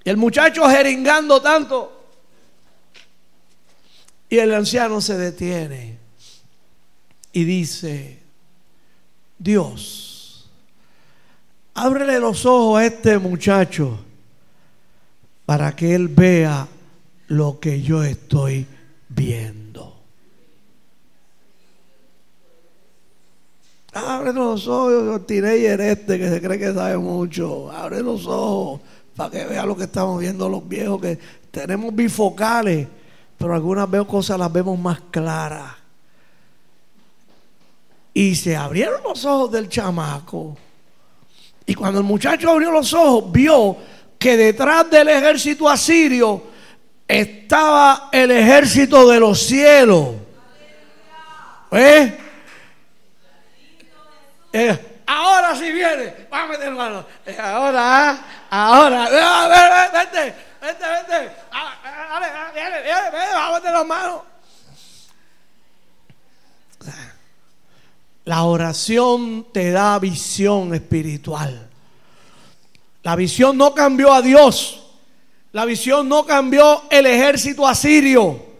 El 0.04 0.16
muchacho 0.16 0.68
jeringando 0.68 1.40
tanto. 1.40 2.00
Y 4.28 4.38
el 4.38 4.54
anciano 4.54 5.00
se 5.00 5.18
detiene 5.18 5.98
y 7.32 7.44
dice, 7.44 8.18
Dios, 9.38 10.50
ábrele 11.74 12.18
los 12.18 12.46
ojos 12.46 12.80
a 12.80 12.86
este 12.86 13.18
muchacho 13.18 13.98
para 15.44 15.76
que 15.76 15.94
él 15.94 16.08
vea 16.08 16.66
lo 17.26 17.60
que 17.60 17.82
yo 17.82 18.02
estoy 18.02 18.66
viendo. 19.08 19.61
Abre 23.92 24.32
los 24.32 24.66
ojos, 24.68 25.26
teenager 25.26 25.80
este 25.82 26.18
que 26.18 26.28
se 26.28 26.40
cree 26.40 26.58
que 26.58 26.72
sabe 26.72 26.96
mucho. 26.96 27.70
Abre 27.70 28.02
los 28.02 28.26
ojos 28.26 28.80
para 29.14 29.30
que 29.30 29.44
vea 29.44 29.66
lo 29.66 29.76
que 29.76 29.84
estamos 29.84 30.18
viendo 30.18 30.48
los 30.48 30.66
viejos, 30.66 31.00
que 31.00 31.18
tenemos 31.50 31.94
bifocales, 31.94 32.88
pero 33.36 33.54
algunas 33.54 33.90
veces 33.90 34.08
cosas 34.08 34.38
las 34.38 34.50
vemos 34.50 34.78
más 34.78 35.00
claras. 35.10 35.74
Y 38.14 38.34
se 38.34 38.56
abrieron 38.56 39.02
los 39.02 39.24
ojos 39.24 39.52
del 39.52 39.68
chamaco. 39.68 40.56
Y 41.66 41.74
cuando 41.74 42.00
el 42.00 42.06
muchacho 42.06 42.50
abrió 42.50 42.70
los 42.70 42.92
ojos, 42.94 43.30
vio 43.30 43.76
que 44.18 44.36
detrás 44.36 44.90
del 44.90 45.08
ejército 45.08 45.68
asirio 45.68 46.42
estaba 47.06 48.08
el 48.10 48.30
ejército 48.30 49.08
de 49.08 49.20
los 49.20 49.38
cielos. 49.42 50.08
¿Eh? 51.72 52.18
Eh, 54.52 55.00
ahora 55.06 55.56
sí 55.56 55.72
viene. 55.72 56.26
Vamos, 56.30 56.58
hermano. 56.58 57.06
Eh, 57.24 57.36
ahora, 57.40 58.18
ahora. 58.50 59.90
Vete, 59.92 60.34
vete, 60.60 60.84
vete. 60.84 61.32
Dale, 61.50 62.26
viene, 62.52 62.82
viene, 62.82 63.10
viene. 63.10 63.32
Vamos 63.32 63.50
a 63.50 63.60
meter 63.60 63.72
las 63.72 63.86
manos. 63.86 64.20
La 68.24 68.44
oración 68.44 69.46
te 69.52 69.70
da 69.72 69.98
visión 69.98 70.74
espiritual. 70.74 71.68
La 73.02 73.16
visión 73.16 73.56
no 73.56 73.74
cambió 73.74 74.12
a 74.12 74.22
Dios. 74.22 74.78
La 75.52 75.64
visión 75.64 76.08
no 76.08 76.24
cambió 76.24 76.84
el 76.90 77.06
ejército 77.06 77.66
asirio. 77.66 78.52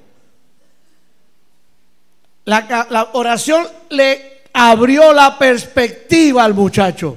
La, 2.45 2.86
la 2.90 3.11
oración 3.12 3.68
le 3.90 4.31
abrió 4.53 5.12
la 5.12 5.38
perspectiva 5.38 6.44
al 6.44 6.55
muchacho. 6.55 7.16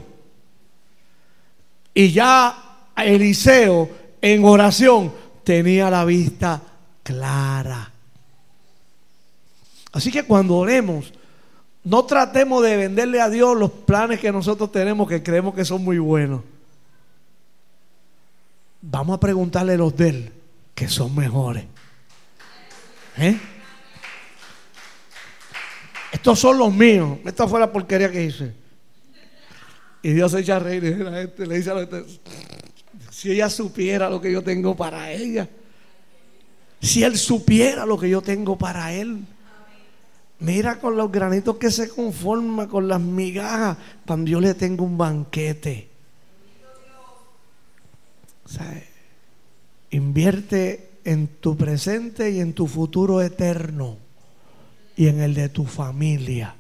Y 1.94 2.12
ya 2.12 2.78
Eliseo 2.98 3.90
en 4.22 4.44
oración 4.44 5.14
tenía 5.44 5.90
la 5.90 6.06
vista 6.06 6.62
clara. 7.04 7.92
Así 9.92 10.12
que 10.12 10.24
cuando 10.24 10.56
oremos, 10.56 11.14
no 11.86 12.04
tratemos 12.06 12.64
de 12.64 12.76
venderle 12.76 13.22
a 13.22 13.30
Dios 13.30 13.58
los 13.58 13.72
planes 13.72 14.20
que 14.20 14.32
nosotros 14.32 14.72
tenemos 14.72 15.08
que 15.08 15.24
creemos 15.24 15.54
que 15.54 15.64
son 15.64 15.84
muy 15.84 16.00
buenos. 16.00 16.42
Vamos 18.82 19.16
a 19.16 19.20
preguntarle 19.20 19.78
los 19.78 19.96
de 19.96 20.10
Él, 20.10 20.34
que 20.74 20.90
son 20.90 21.16
mejores. 21.16 21.64
¿Eh? 23.18 23.40
Estos 26.16 26.40
son 26.40 26.58
los 26.58 26.74
míos. 26.74 27.20
Esta 27.26 27.46
fue 27.46 27.60
la 27.60 27.70
porquería 27.70 28.10
que 28.10 28.24
hice. 28.24 28.54
Y 30.02 30.14
Dios 30.14 30.32
se 30.32 30.40
echa 30.40 30.56
a 30.56 30.60
reír. 30.60 30.86
Y 30.86 30.96
la 30.96 31.12
gente, 31.12 31.46
le 31.46 31.58
dice 31.58 31.72
a 31.72 31.74
la 31.74 31.82
gente, 31.82 32.06
si 33.12 33.32
ella 33.32 33.50
supiera 33.50 34.10
lo 34.10 34.22
que 34.22 34.32
yo 34.32 34.42
tengo 34.42 34.78
para 34.78 35.12
ella. 35.12 35.50
Si 36.80 37.04
él 37.04 37.18
supiera 37.18 37.86
lo 37.86 38.00
que 38.00 38.10
yo 38.10 38.22
tengo 38.22 38.58
para 38.58 38.94
él. 38.94 39.26
Mira 40.40 40.80
con 40.80 40.96
los 40.96 41.12
granitos 41.12 41.58
que 41.58 41.70
se 41.70 41.90
conforma, 41.90 42.70
con 42.70 42.88
las 42.88 43.02
migajas, 43.02 43.78
cuando 44.06 44.32
yo 44.32 44.40
le 44.40 44.54
tengo 44.54 44.86
un 44.86 44.98
banquete. 44.98 45.90
invierte 49.90 50.92
en 51.04 51.28
tu 51.28 51.58
presente 51.58 52.32
y 52.32 52.40
en 52.40 52.54
tu 52.54 52.68
futuro 52.68 53.22
eterno 53.22 54.05
y 54.96 55.08
en 55.08 55.22
el 55.22 55.34
de 55.34 55.50
tu 55.50 55.66
familia. 55.66 56.56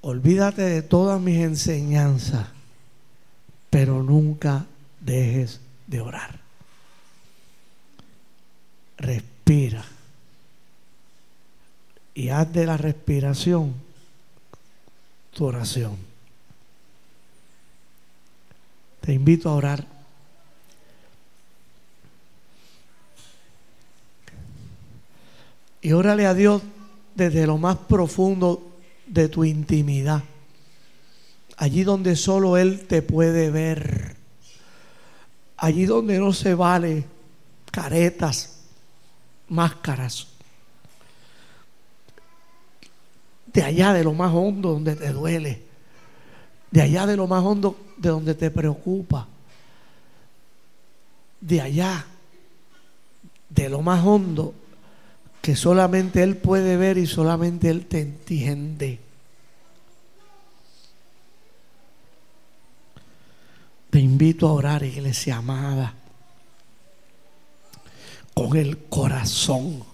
Olvídate 0.00 0.62
de 0.62 0.82
todas 0.82 1.20
mis 1.20 1.38
enseñanzas, 1.38 2.46
pero 3.70 4.02
nunca 4.02 4.66
dejes 5.00 5.60
de 5.86 6.00
orar. 6.00 6.38
Respira. 8.96 9.84
Y 12.14 12.30
haz 12.30 12.52
de 12.52 12.66
la 12.66 12.76
respiración 12.76 13.74
tu 15.32 15.44
oración. 15.44 15.96
Te 19.00 19.12
invito 19.12 19.48
a 19.48 19.54
orar. 19.54 19.97
Y 25.88 25.92
órale 25.92 26.26
a 26.26 26.34
Dios 26.34 26.60
desde 27.14 27.46
lo 27.46 27.56
más 27.56 27.78
profundo 27.78 28.76
de 29.06 29.30
tu 29.30 29.42
intimidad. 29.42 30.22
Allí 31.56 31.82
donde 31.82 32.14
solo 32.14 32.58
Él 32.58 32.86
te 32.86 33.00
puede 33.00 33.50
ver. 33.50 34.14
Allí 35.56 35.86
donde 35.86 36.18
no 36.18 36.34
se 36.34 36.54
vale 36.54 37.06
caretas, 37.70 38.64
máscaras. 39.48 40.26
De 43.46 43.62
allá 43.62 43.94
de 43.94 44.04
lo 44.04 44.12
más 44.12 44.34
hondo 44.34 44.72
donde 44.74 44.94
te 44.94 45.10
duele. 45.10 45.62
De 46.70 46.82
allá 46.82 47.06
de 47.06 47.16
lo 47.16 47.26
más 47.26 47.42
hondo 47.42 47.78
de 47.96 48.10
donde 48.10 48.34
te 48.34 48.50
preocupa. 48.50 49.26
De 51.40 51.62
allá 51.62 52.04
de 53.48 53.70
lo 53.70 53.80
más 53.80 54.04
hondo 54.04 54.52
que 55.48 55.56
solamente 55.56 56.22
Él 56.22 56.36
puede 56.36 56.76
ver 56.76 56.98
y 56.98 57.06
solamente 57.06 57.70
Él 57.70 57.86
te 57.86 58.02
entiende. 58.02 58.98
Te 63.88 63.98
invito 63.98 64.46
a 64.46 64.52
orar, 64.52 64.82
iglesia 64.82 65.38
amada, 65.38 65.94
con 68.34 68.58
el 68.58 68.76
corazón, 68.76 69.84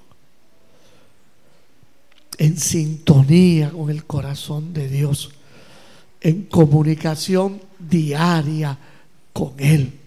en 2.36 2.58
sintonía 2.58 3.70
con 3.70 3.90
el 3.90 4.06
corazón 4.06 4.74
de 4.74 4.88
Dios, 4.88 5.30
en 6.20 6.46
comunicación 6.46 7.62
diaria 7.78 8.76
con 9.32 9.54
Él. 9.58 10.00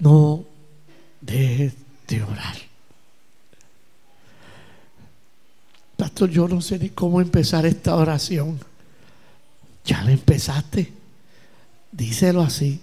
No 0.00 0.44
dejes 1.20 1.74
de 2.08 2.22
orar. 2.22 2.56
Pastor, 5.96 6.30
yo 6.30 6.48
no 6.48 6.60
sé 6.60 6.78
ni 6.78 6.90
cómo 6.90 7.20
empezar 7.20 7.66
esta 7.66 7.94
oración. 7.94 8.58
Ya 9.84 10.02
la 10.02 10.12
empezaste. 10.12 10.92
Díselo 11.92 12.40
así. 12.42 12.80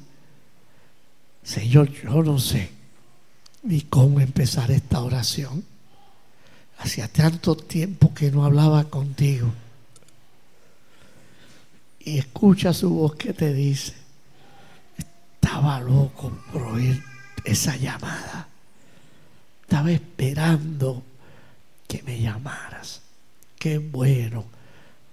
Señor, 1.43 1.89
yo 1.91 2.24
no 2.24 2.39
sé 2.39 2.70
ni 3.63 3.82
cómo 3.82 4.20
empezar 4.20 4.70
esta 4.72 5.01
oración. 5.01 5.63
Hacía 6.78 7.07
tanto 7.07 7.55
tiempo 7.57 8.13
que 8.13 8.32
no 8.32 8.45
hablaba 8.45 8.84
contigo. 8.86 9.51
y 11.99 12.20
escucha 12.20 12.72
su 12.72 12.89
voz 12.89 13.15
que 13.15 13.34
te 13.34 13.53
dice, 13.53 13.93
estaba 15.47 15.79
loco 15.79 16.29
por 16.51 16.61
oír 16.61 17.01
esa 17.45 17.77
llamada. 17.77 18.49
Estaba 19.61 19.91
esperando 19.91 21.03
que 21.87 22.03
me 22.03 22.19
llamaras. 22.19 23.01
Qué 23.57 23.77
bueno 23.77 24.43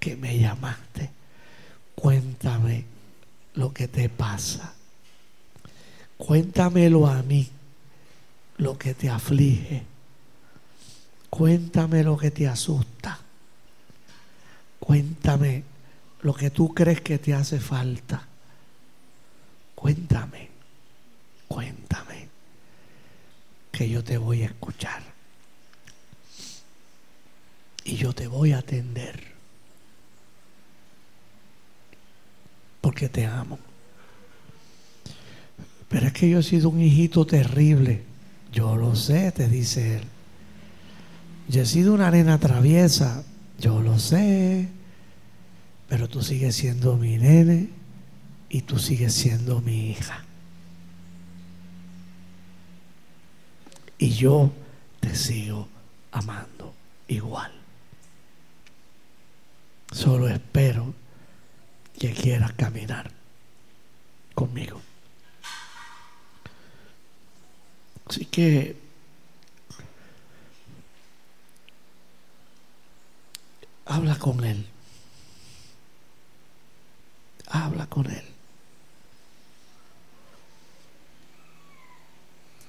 que 0.01 0.16
me 0.16 0.37
llamaste. 0.37 1.09
Cuéntame 1.95 2.85
lo 3.55 3.72
que 3.72 3.87
te 3.87 4.09
pasa. 4.09 4.74
Cuéntamelo 6.16 7.07
a 7.07 7.22
mí, 7.22 7.49
lo 8.57 8.76
que 8.76 8.93
te 8.95 9.09
aflige. 9.09 9.85
Cuéntame 11.30 12.03
lo 12.03 12.16
que 12.16 12.32
te 12.32 12.49
asusta. 12.49 13.20
Cuéntame 14.80 15.62
lo 16.22 16.35
que 16.35 16.51
tú 16.51 16.74
crees 16.74 17.01
que 17.03 17.18
te 17.18 17.35
hace 17.35 17.61
falta. 17.61 18.26
Cuéntame, 19.85 20.49
cuéntame, 21.47 22.28
que 23.70 23.87
yo 23.87 24.03
te 24.03 24.16
voy 24.16 24.43
a 24.43 24.47
escuchar. 24.47 25.03
Y 27.85 27.97
yo 27.97 28.14
te 28.14 28.26
voy 28.26 28.53
a 28.53 28.61
atender. 28.61 29.22
Porque 32.80 33.11
te 33.11 33.26
amo. 33.26 33.59
Pero 35.91 36.07
es 36.07 36.14
que 36.14 36.30
yo 36.30 36.39
he 36.39 36.43
sido 36.43 36.70
un 36.70 36.80
hijito 36.80 37.26
terrible. 37.26 38.05
Yo 38.55 38.76
lo 38.76 38.97
sé, 38.97 39.32
te 39.32 39.49
dice 39.49 39.97
él. 39.99 40.05
Yo 41.47 41.61
he 41.61 41.66
sido 41.66 41.93
una 41.93 42.11
nena 42.11 42.39
traviesa. 42.39 43.22
Yo 43.61 43.82
lo 43.82 43.99
sé. 43.99 44.66
Pero 45.91 46.09
tú 46.09 46.22
sigues 46.22 46.57
siendo 46.57 46.97
mi 46.97 47.18
nene 47.18 47.84
y 48.55 48.63
tú 48.63 48.79
sigues 48.79 49.13
siendo 49.13 49.61
mi 49.61 49.91
hija. 49.91 50.23
Y 53.99 54.11
yo 54.11 54.53
te 55.01 55.13
sigo 55.17 55.67
amando 56.13 56.73
igual. 57.09 57.51
Solo 59.91 60.29
espero 60.29 60.95
que 61.99 62.13
quieras 62.13 62.53
caminar 62.53 63.11
conmigo. 64.37 64.81
Así 68.07 68.25
que 68.27 68.77
habla 73.85 74.17
con 74.17 74.45
Él. 74.45 74.65
Habla 77.49 77.89
con 77.89 78.09
Él. 78.09 78.34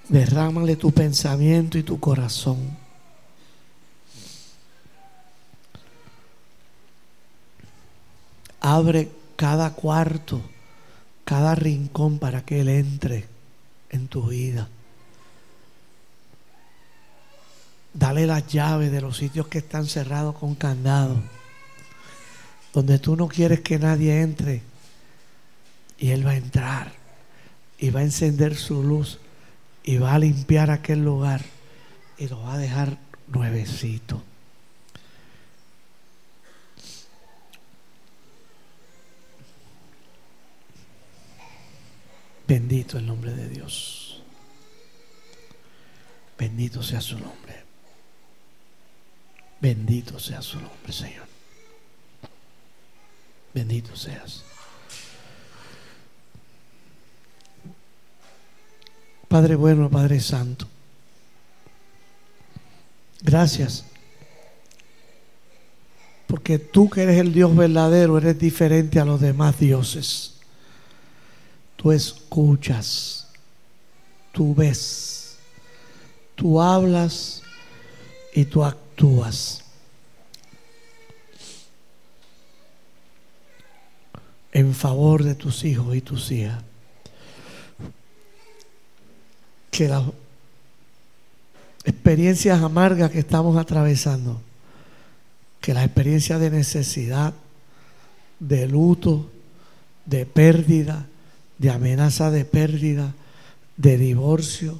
Derrámale 0.09 0.75
tu 0.75 0.91
pensamiento 0.91 1.77
y 1.77 1.83
tu 1.83 1.99
corazón. 1.99 2.77
Abre 8.61 9.11
cada 9.35 9.73
cuarto, 9.73 10.41
cada 11.23 11.55
rincón 11.55 12.19
para 12.19 12.45
que 12.45 12.61
Él 12.61 12.69
entre 12.69 13.25
en 13.89 14.07
tu 14.07 14.27
vida. 14.27 14.67
Dale 17.93 18.27
las 18.27 18.45
llaves 18.47 18.91
de 18.91 19.01
los 19.01 19.17
sitios 19.17 19.47
que 19.47 19.59
están 19.59 19.85
cerrados 19.85 20.35
con 20.35 20.53
candado. 20.53 21.15
Donde 22.73 22.99
tú 22.99 23.15
no 23.15 23.29
quieres 23.29 23.61
que 23.61 23.79
nadie 23.79 24.21
entre. 24.21 24.61
Y 25.97 26.09
Él 26.09 26.27
va 26.27 26.31
a 26.31 26.35
entrar. 26.35 26.91
Y 27.77 27.91
va 27.91 28.01
a 28.01 28.03
encender 28.03 28.55
su 28.55 28.83
luz. 28.83 29.19
Y 29.87 29.97
va 29.97 30.15
a 30.15 30.19
limpiar 30.19 30.71
aquel 30.71 31.05
lugar. 31.05 31.41
Y 32.17 32.27
lo 32.27 32.41
va 32.41 32.55
a 32.55 32.57
dejar 32.57 32.97
nuevecito. 33.27 34.23
Bendito 42.47 42.97
el 42.97 43.05
nombre 43.05 43.33
de 43.33 43.47
Dios. 43.47 44.21
Bendito 46.37 46.81
sea 46.81 47.01
su 47.01 47.19
nombre. 47.19 47.63
Bendito 49.61 50.19
sea 50.19 50.41
su 50.41 50.59
nombre, 50.59 50.91
Señor. 50.91 51.27
Bendito 53.53 53.95
seas. 53.95 54.43
Padre 59.27 59.55
bueno, 59.55 59.89
Padre 59.89 60.19
Santo. 60.19 60.67
Gracias. 63.21 63.85
Porque 66.27 66.59
tú 66.59 66.89
que 66.89 67.03
eres 67.03 67.19
el 67.19 67.33
Dios 67.33 67.55
verdadero, 67.55 68.17
eres 68.17 68.37
diferente 68.37 68.99
a 68.99 69.05
los 69.05 69.21
demás 69.21 69.59
dioses. 69.59 70.35
Tú 71.75 71.91
escuchas, 71.91 73.27
tú 74.31 74.55
ves, 74.55 75.37
tú 76.35 76.61
hablas 76.61 77.43
y 78.33 78.45
tú 78.45 78.63
actúas 78.63 79.63
en 84.51 84.73
favor 84.73 85.23
de 85.23 85.35
tus 85.35 85.63
hijos 85.65 85.95
y 85.95 86.01
tus 86.01 86.31
hijas. 86.31 86.63
Que 89.75 89.89
las 89.89 90.05
experiencias 91.83 92.63
amargas 92.63 93.11
que 93.11 93.19
estamos 93.19 93.57
atravesando, 93.57 94.39
que 95.59 95.73
las 95.73 95.83
experiencias 95.83 96.39
de 96.39 96.49
necesidad, 96.49 97.33
de 98.39 98.69
luto, 98.69 99.29
de 100.05 100.25
pérdida, 100.25 101.07
de 101.57 101.71
amenaza 101.71 102.31
de 102.31 102.45
pérdida, 102.45 103.13
de 103.75 103.97
divorcio, 103.97 104.79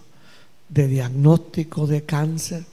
de 0.70 0.88
diagnóstico 0.88 1.88
de 1.88 2.06
cáncer, 2.06 2.64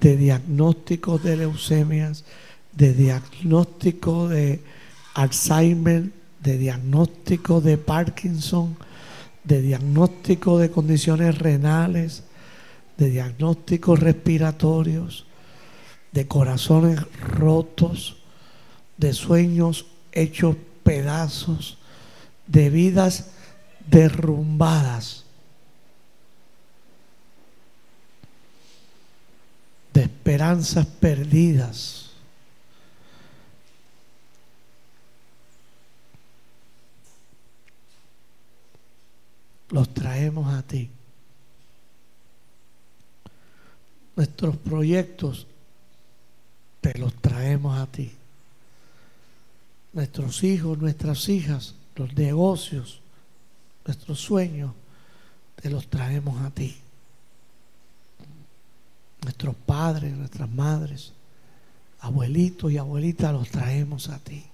de 0.00 0.16
diagnóstico 0.16 1.18
de 1.18 1.36
leucemias, 1.36 2.24
de 2.72 2.94
diagnóstico 2.94 4.28
de 4.28 4.60
Alzheimer, 5.14 6.10
de 6.42 6.58
diagnóstico 6.58 7.60
de 7.60 7.78
Parkinson, 7.78 8.76
de 9.44 9.62
diagnóstico 9.62 10.58
de 10.58 10.70
condiciones 10.70 11.38
renales, 11.38 12.24
de 12.96 13.10
diagnósticos 13.10 14.00
respiratorios, 14.00 15.26
de 16.12 16.26
corazones 16.26 17.00
rotos, 17.20 18.18
de 18.96 19.12
sueños 19.12 19.86
hechos 20.12 20.56
pedazos, 20.82 21.78
de 22.46 22.68
vidas 22.68 23.30
derrumbadas 23.88 25.24
de 29.92 30.02
esperanzas 30.02 30.86
perdidas. 30.86 31.99
Los 39.70 39.92
traemos 39.94 40.52
a 40.52 40.62
ti. 40.62 40.90
Nuestros 44.16 44.56
proyectos 44.56 45.46
te 46.80 46.98
los 46.98 47.14
traemos 47.14 47.78
a 47.78 47.86
ti. 47.86 48.12
Nuestros 49.92 50.44
hijos, 50.44 50.78
nuestras 50.78 51.28
hijas, 51.28 51.74
los 51.96 52.14
negocios, 52.14 53.00
nuestros 53.86 54.20
sueños, 54.20 54.72
te 55.56 55.70
los 55.70 55.86
traemos 55.88 56.40
a 56.42 56.50
ti 56.50 56.76
nuestros 59.22 59.54
padres, 59.54 60.16
nuestras 60.16 60.50
madres, 60.50 61.12
abuelitos 62.00 62.72
y 62.72 62.78
abuelitas, 62.78 63.32
los 63.32 63.48
traemos 63.48 64.08
a 64.08 64.18
ti. 64.18 64.44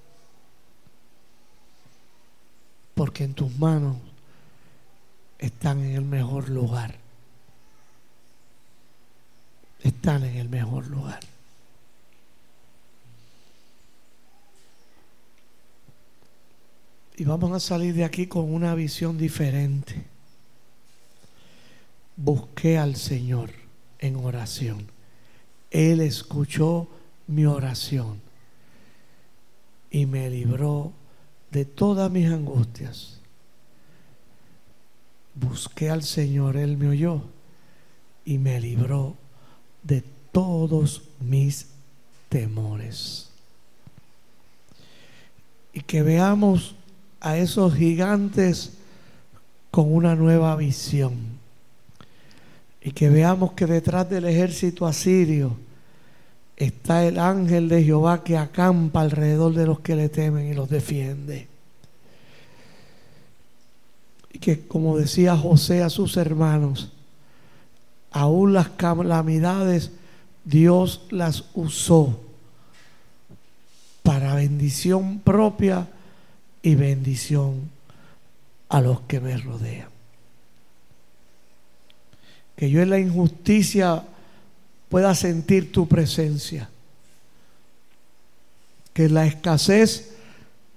Porque 2.94 3.24
en 3.24 3.34
tus 3.34 3.56
manos 3.58 3.96
están 5.38 5.84
en 5.84 5.94
el 5.94 6.04
mejor 6.04 6.48
lugar. 6.48 6.96
Están 9.82 10.24
en 10.24 10.36
el 10.36 10.48
mejor 10.48 10.86
lugar. 10.86 11.20
Y 17.18 17.24
vamos 17.24 17.52
a 17.52 17.60
salir 17.60 17.94
de 17.94 18.04
aquí 18.04 18.26
con 18.26 18.52
una 18.52 18.74
visión 18.74 19.16
diferente. 19.16 20.04
Busqué 22.16 22.78
al 22.78 22.96
Señor 22.96 23.50
en 23.98 24.16
oración. 24.16 24.86
Él 25.70 26.00
escuchó 26.00 26.88
mi 27.26 27.46
oración 27.46 28.20
y 29.90 30.06
me 30.06 30.28
libró 30.28 30.92
de 31.50 31.64
todas 31.64 32.10
mis 32.10 32.30
angustias. 32.30 33.20
Busqué 35.36 35.90
al 35.90 36.02
Señor, 36.02 36.56
Él 36.56 36.76
me 36.76 36.88
oyó 36.88 37.22
y 38.24 38.38
me 38.38 38.60
libró 38.60 39.14
de 39.82 40.02
todos 40.32 41.02
mis 41.20 41.66
temores. 42.28 43.30
Y 45.72 45.80
que 45.82 46.02
veamos 46.02 46.74
a 47.20 47.36
esos 47.36 47.74
gigantes 47.74 48.72
con 49.70 49.92
una 49.92 50.14
nueva 50.14 50.56
visión. 50.56 51.14
Y 52.80 52.92
que 52.92 53.10
veamos 53.10 53.52
que 53.52 53.66
detrás 53.66 54.08
del 54.08 54.24
ejército 54.24 54.86
asirio 54.86 55.56
está 56.56 57.04
el 57.04 57.18
ángel 57.18 57.68
de 57.68 57.84
Jehová 57.84 58.24
que 58.24 58.38
acampa 58.38 59.02
alrededor 59.02 59.52
de 59.54 59.66
los 59.66 59.80
que 59.80 59.96
le 59.96 60.08
temen 60.08 60.46
y 60.46 60.54
los 60.54 60.70
defiende. 60.70 61.48
Y 64.36 64.38
que 64.38 64.60
como 64.68 64.98
decía 64.98 65.34
José 65.34 65.82
a 65.82 65.88
sus 65.88 66.18
hermanos, 66.18 66.92
aún 68.10 68.52
las 68.52 68.68
calamidades 68.68 69.92
Dios 70.44 71.06
las 71.08 71.44
usó 71.54 72.20
para 74.02 74.34
bendición 74.34 75.20
propia 75.20 75.88
y 76.60 76.74
bendición 76.74 77.70
a 78.68 78.82
los 78.82 79.00
que 79.00 79.20
me 79.20 79.38
rodean. 79.38 79.88
Que 82.56 82.68
yo 82.68 82.82
en 82.82 82.90
la 82.90 82.98
injusticia 82.98 84.04
pueda 84.90 85.14
sentir 85.14 85.72
tu 85.72 85.88
presencia. 85.88 86.68
Que 88.92 89.06
en 89.06 89.14
la 89.14 89.24
escasez 89.24 90.10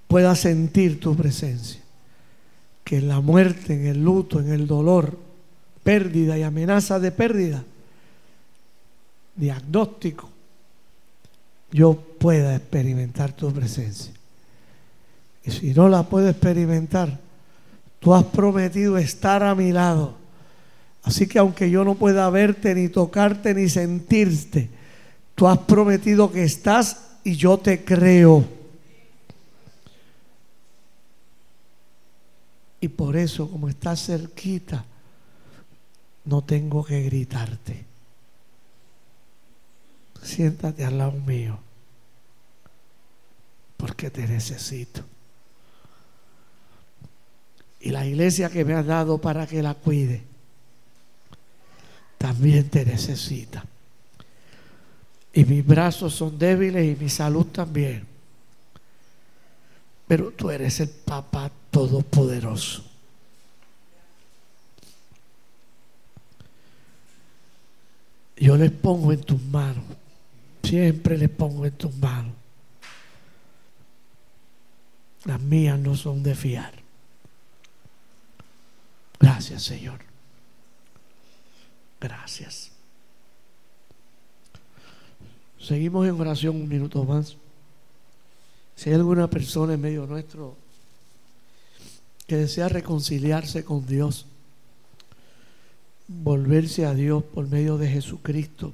pueda 0.08 0.34
sentir 0.38 1.02
tu 1.02 1.14
presencia. 1.14 1.82
Que 2.90 2.98
en 2.98 3.08
la 3.08 3.22
muerte, 3.22 3.76
en 3.76 3.86
el 3.86 4.04
luto, 4.04 4.40
en 4.40 4.52
el 4.52 4.66
dolor, 4.66 5.16
pérdida 5.84 6.40
y 6.40 6.42
amenaza 6.42 7.00
de 7.00 7.12
pérdida, 7.12 7.64
diagnóstico, 9.36 10.28
yo 11.72 11.94
pueda 11.94 12.56
experimentar 12.56 13.32
tu 13.32 13.54
presencia. 13.54 14.12
Y 15.46 15.52
si 15.52 15.72
no 15.76 15.88
la 15.88 16.02
puedo 16.02 16.30
experimentar, 16.30 17.20
tú 18.00 18.12
has 18.16 18.24
prometido 18.24 18.98
estar 18.98 19.44
a 19.44 19.54
mi 19.54 19.72
lado. 19.72 20.16
Así 21.04 21.28
que 21.28 21.38
aunque 21.38 21.70
yo 21.70 21.86
no 21.86 21.94
pueda 21.94 22.28
verte, 22.32 22.74
ni 22.74 22.90
tocarte, 22.90 23.54
ni 23.54 23.70
sentirte, 23.70 24.68
tú 25.36 25.48
has 25.48 25.60
prometido 25.60 26.32
que 26.32 26.44
estás 26.44 27.20
y 27.24 27.36
yo 27.36 27.60
te 27.60 27.86
creo. 27.86 28.59
Y 32.82 32.88
por 32.88 33.18
eso, 33.18 33.50
como 33.50 33.68
estás 33.70 34.06
cerquita, 34.06 34.86
no 36.26 36.44
tengo 36.44 36.84
que 36.84 37.02
gritarte. 37.04 37.86
Siéntate 40.22 40.86
al 40.86 40.98
lado 40.98 41.14
mío, 41.14 41.58
porque 43.78 44.10
te 44.10 44.28
necesito. 44.28 45.04
Y 47.82 47.90
la 47.90 48.06
iglesia 48.06 48.50
que 48.50 48.66
me 48.66 48.74
has 48.74 48.86
dado 48.86 49.18
para 49.18 49.48
que 49.48 49.64
la 49.64 49.74
cuide, 49.74 50.24
también 52.18 52.70
te 52.70 52.86
necesita. 52.86 53.66
Y 55.34 55.46
mis 55.46 55.66
brazos 55.66 56.14
son 56.16 56.38
débiles 56.38 56.98
y 56.98 57.02
mi 57.02 57.10
salud 57.10 57.46
también. 57.46 58.06
Pero 60.08 60.32
tú 60.32 60.50
eres 60.50 60.80
el 60.80 60.90
Papá 60.90 61.52
Todopoderoso. 61.72 62.84
Yo 68.38 68.56
les 68.56 68.72
pongo 68.72 69.12
en 69.12 69.22
tus 69.22 69.42
manos. 69.42 69.84
Siempre 70.64 71.18
les 71.18 71.30
pongo 71.30 71.66
en 71.66 71.74
tus 71.74 71.96
manos. 71.98 72.34
Las 75.26 75.42
mías 75.42 75.78
no 75.78 75.96
son 75.96 76.24
de 76.24 76.36
fiar. 76.36 76.74
Gracias, 79.20 79.64
Señor. 79.64 80.00
Gracias. 82.00 82.72
Seguimos 85.60 86.08
en 86.08 86.20
oración 86.20 86.56
un 86.56 86.70
minuto 86.70 87.04
más. 87.04 87.36
Si 88.76 88.90
hay 88.90 88.96
alguna 88.96 89.30
persona 89.30 89.74
en 89.74 89.82
medio 89.82 90.06
nuestro 90.06 90.56
que 92.30 92.38
desea 92.38 92.70
reconciliarse 92.70 93.66
con 93.66 93.88
Dios, 93.88 94.28
volverse 96.08 96.86
a 96.86 96.94
Dios 96.94 97.24
por 97.24 97.48
medio 97.50 97.80
de 97.80 97.90
Jesucristo, 97.90 98.72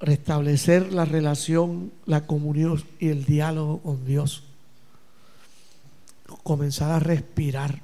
restablecer 0.00 0.92
la 0.92 1.04
relación, 1.04 1.92
la 2.06 2.26
comunión 2.26 2.82
y 2.98 3.08
el 3.08 3.24
diálogo 3.24 3.78
con 3.78 4.04
Dios, 4.04 4.42
comenzar 6.42 6.90
a 6.90 6.98
respirar 6.98 7.80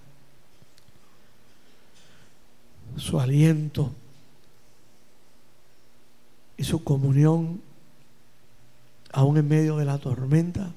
su 2.96 3.20
aliento 3.20 3.92
y 6.56 6.64
su 6.64 6.82
comunión 6.82 7.62
aún 9.12 9.36
en 9.36 9.46
medio 9.46 9.76
de 9.76 9.84
la 9.84 9.98
tormenta. 9.98 10.72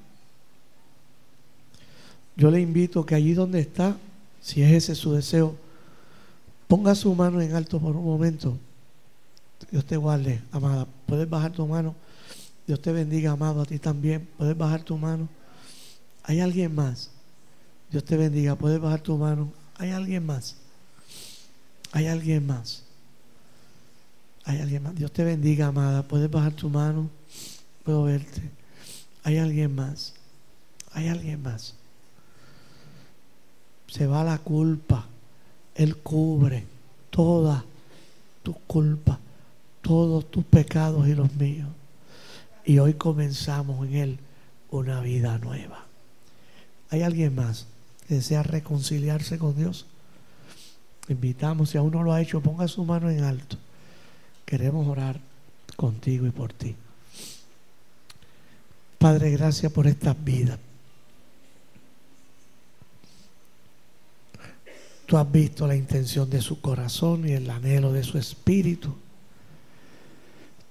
Yo 2.36 2.50
le 2.50 2.60
invito 2.60 3.06
que 3.06 3.14
allí 3.14 3.34
donde 3.34 3.60
está, 3.60 3.96
si 4.40 4.62
es 4.62 4.72
ese 4.72 4.94
su 4.94 5.12
deseo, 5.12 5.56
ponga 6.66 6.94
su 6.94 7.14
mano 7.14 7.40
en 7.40 7.54
alto 7.54 7.78
por 7.78 7.96
un 7.96 8.04
momento. 8.04 8.58
Dios 9.70 9.84
te 9.84 9.96
guarde, 9.96 10.42
amada. 10.52 10.86
Puedes 11.06 11.28
bajar 11.28 11.52
tu 11.52 11.66
mano. 11.66 11.94
Dios 12.66 12.80
te 12.80 12.92
bendiga, 12.92 13.32
amado, 13.32 13.62
a 13.62 13.66
ti 13.66 13.78
también. 13.78 14.28
Puedes 14.36 14.56
bajar 14.56 14.82
tu 14.82 14.96
mano. 14.96 15.28
¿Hay 16.22 16.40
alguien 16.40 16.74
más? 16.74 17.10
Dios 17.90 18.04
te 18.04 18.16
bendiga. 18.16 18.56
Puedes 18.56 18.80
bajar 18.80 19.00
tu 19.00 19.16
mano. 19.16 19.52
¿Hay 19.76 19.90
alguien 19.90 20.24
más? 20.26 20.56
Hay 21.92 22.06
alguien 22.06 22.46
más. 22.46 22.82
Hay 24.44 24.58
alguien 24.58 24.82
más. 24.82 24.94
Dios 24.94 25.12
te 25.12 25.24
bendiga, 25.24 25.68
amada. 25.68 26.02
Puedes 26.02 26.30
bajar 26.30 26.52
tu 26.52 26.68
mano. 26.68 27.08
Puedo 27.84 28.04
verte. 28.04 28.42
Hay 29.22 29.38
alguien 29.38 29.74
más. 29.74 30.14
Hay 30.92 31.08
alguien 31.08 31.42
más. 31.42 31.74
Se 33.94 34.08
va 34.08 34.24
la 34.24 34.38
culpa. 34.38 35.06
Él 35.76 35.98
cubre 35.98 36.64
toda 37.10 37.64
tu 38.42 38.54
culpa, 38.66 39.20
todos 39.82 40.28
tus 40.32 40.44
pecados 40.44 41.06
y 41.06 41.14
los 41.14 41.32
míos. 41.36 41.68
Y 42.64 42.80
hoy 42.80 42.94
comenzamos 42.94 43.86
en 43.86 43.94
Él 43.94 44.18
una 44.72 45.00
vida 45.00 45.38
nueva. 45.38 45.84
¿Hay 46.90 47.02
alguien 47.02 47.36
más 47.36 47.68
que 48.08 48.16
desea 48.16 48.42
reconciliarse 48.42 49.38
con 49.38 49.54
Dios? 49.54 49.86
Invitamos, 51.08 51.70
si 51.70 51.78
aún 51.78 51.92
no 51.92 52.02
lo 52.02 52.12
ha 52.12 52.20
hecho, 52.20 52.40
ponga 52.40 52.66
su 52.66 52.84
mano 52.84 53.10
en 53.10 53.22
alto. 53.22 53.58
Queremos 54.44 54.88
orar 54.88 55.20
contigo 55.76 56.26
y 56.26 56.30
por 56.32 56.52
ti. 56.52 56.74
Padre, 58.98 59.30
gracias 59.30 59.70
por 59.70 59.86
estas 59.86 60.16
vidas. 60.24 60.58
Tú 65.06 65.18
has 65.18 65.30
visto 65.30 65.66
la 65.66 65.76
intención 65.76 66.28
de 66.30 66.40
su 66.40 66.60
corazón 66.60 67.28
y 67.28 67.32
el 67.32 67.48
anhelo 67.50 67.92
de 67.92 68.02
su 68.02 68.18
espíritu. 68.18 68.94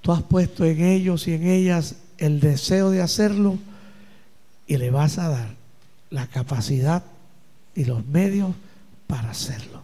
Tú 0.01 0.11
has 0.11 0.23
puesto 0.23 0.65
en 0.65 0.83
ellos 0.83 1.27
y 1.27 1.33
en 1.33 1.47
ellas 1.47 1.95
el 2.17 2.39
deseo 2.39 2.89
de 2.89 3.01
hacerlo 3.01 3.57
y 4.67 4.77
le 4.77 4.91
vas 4.91 5.17
a 5.17 5.29
dar 5.29 5.55
la 6.09 6.27
capacidad 6.27 7.03
y 7.75 7.85
los 7.85 8.05
medios 8.05 8.53
para 9.07 9.31
hacerlo. 9.31 9.81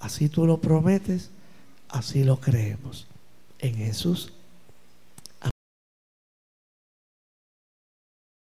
Así 0.00 0.28
tú 0.28 0.46
lo 0.46 0.58
prometes, 0.58 1.30
así 1.88 2.24
lo 2.24 2.40
creemos. 2.40 3.06
En 3.58 3.76
Jesús. 3.76 4.32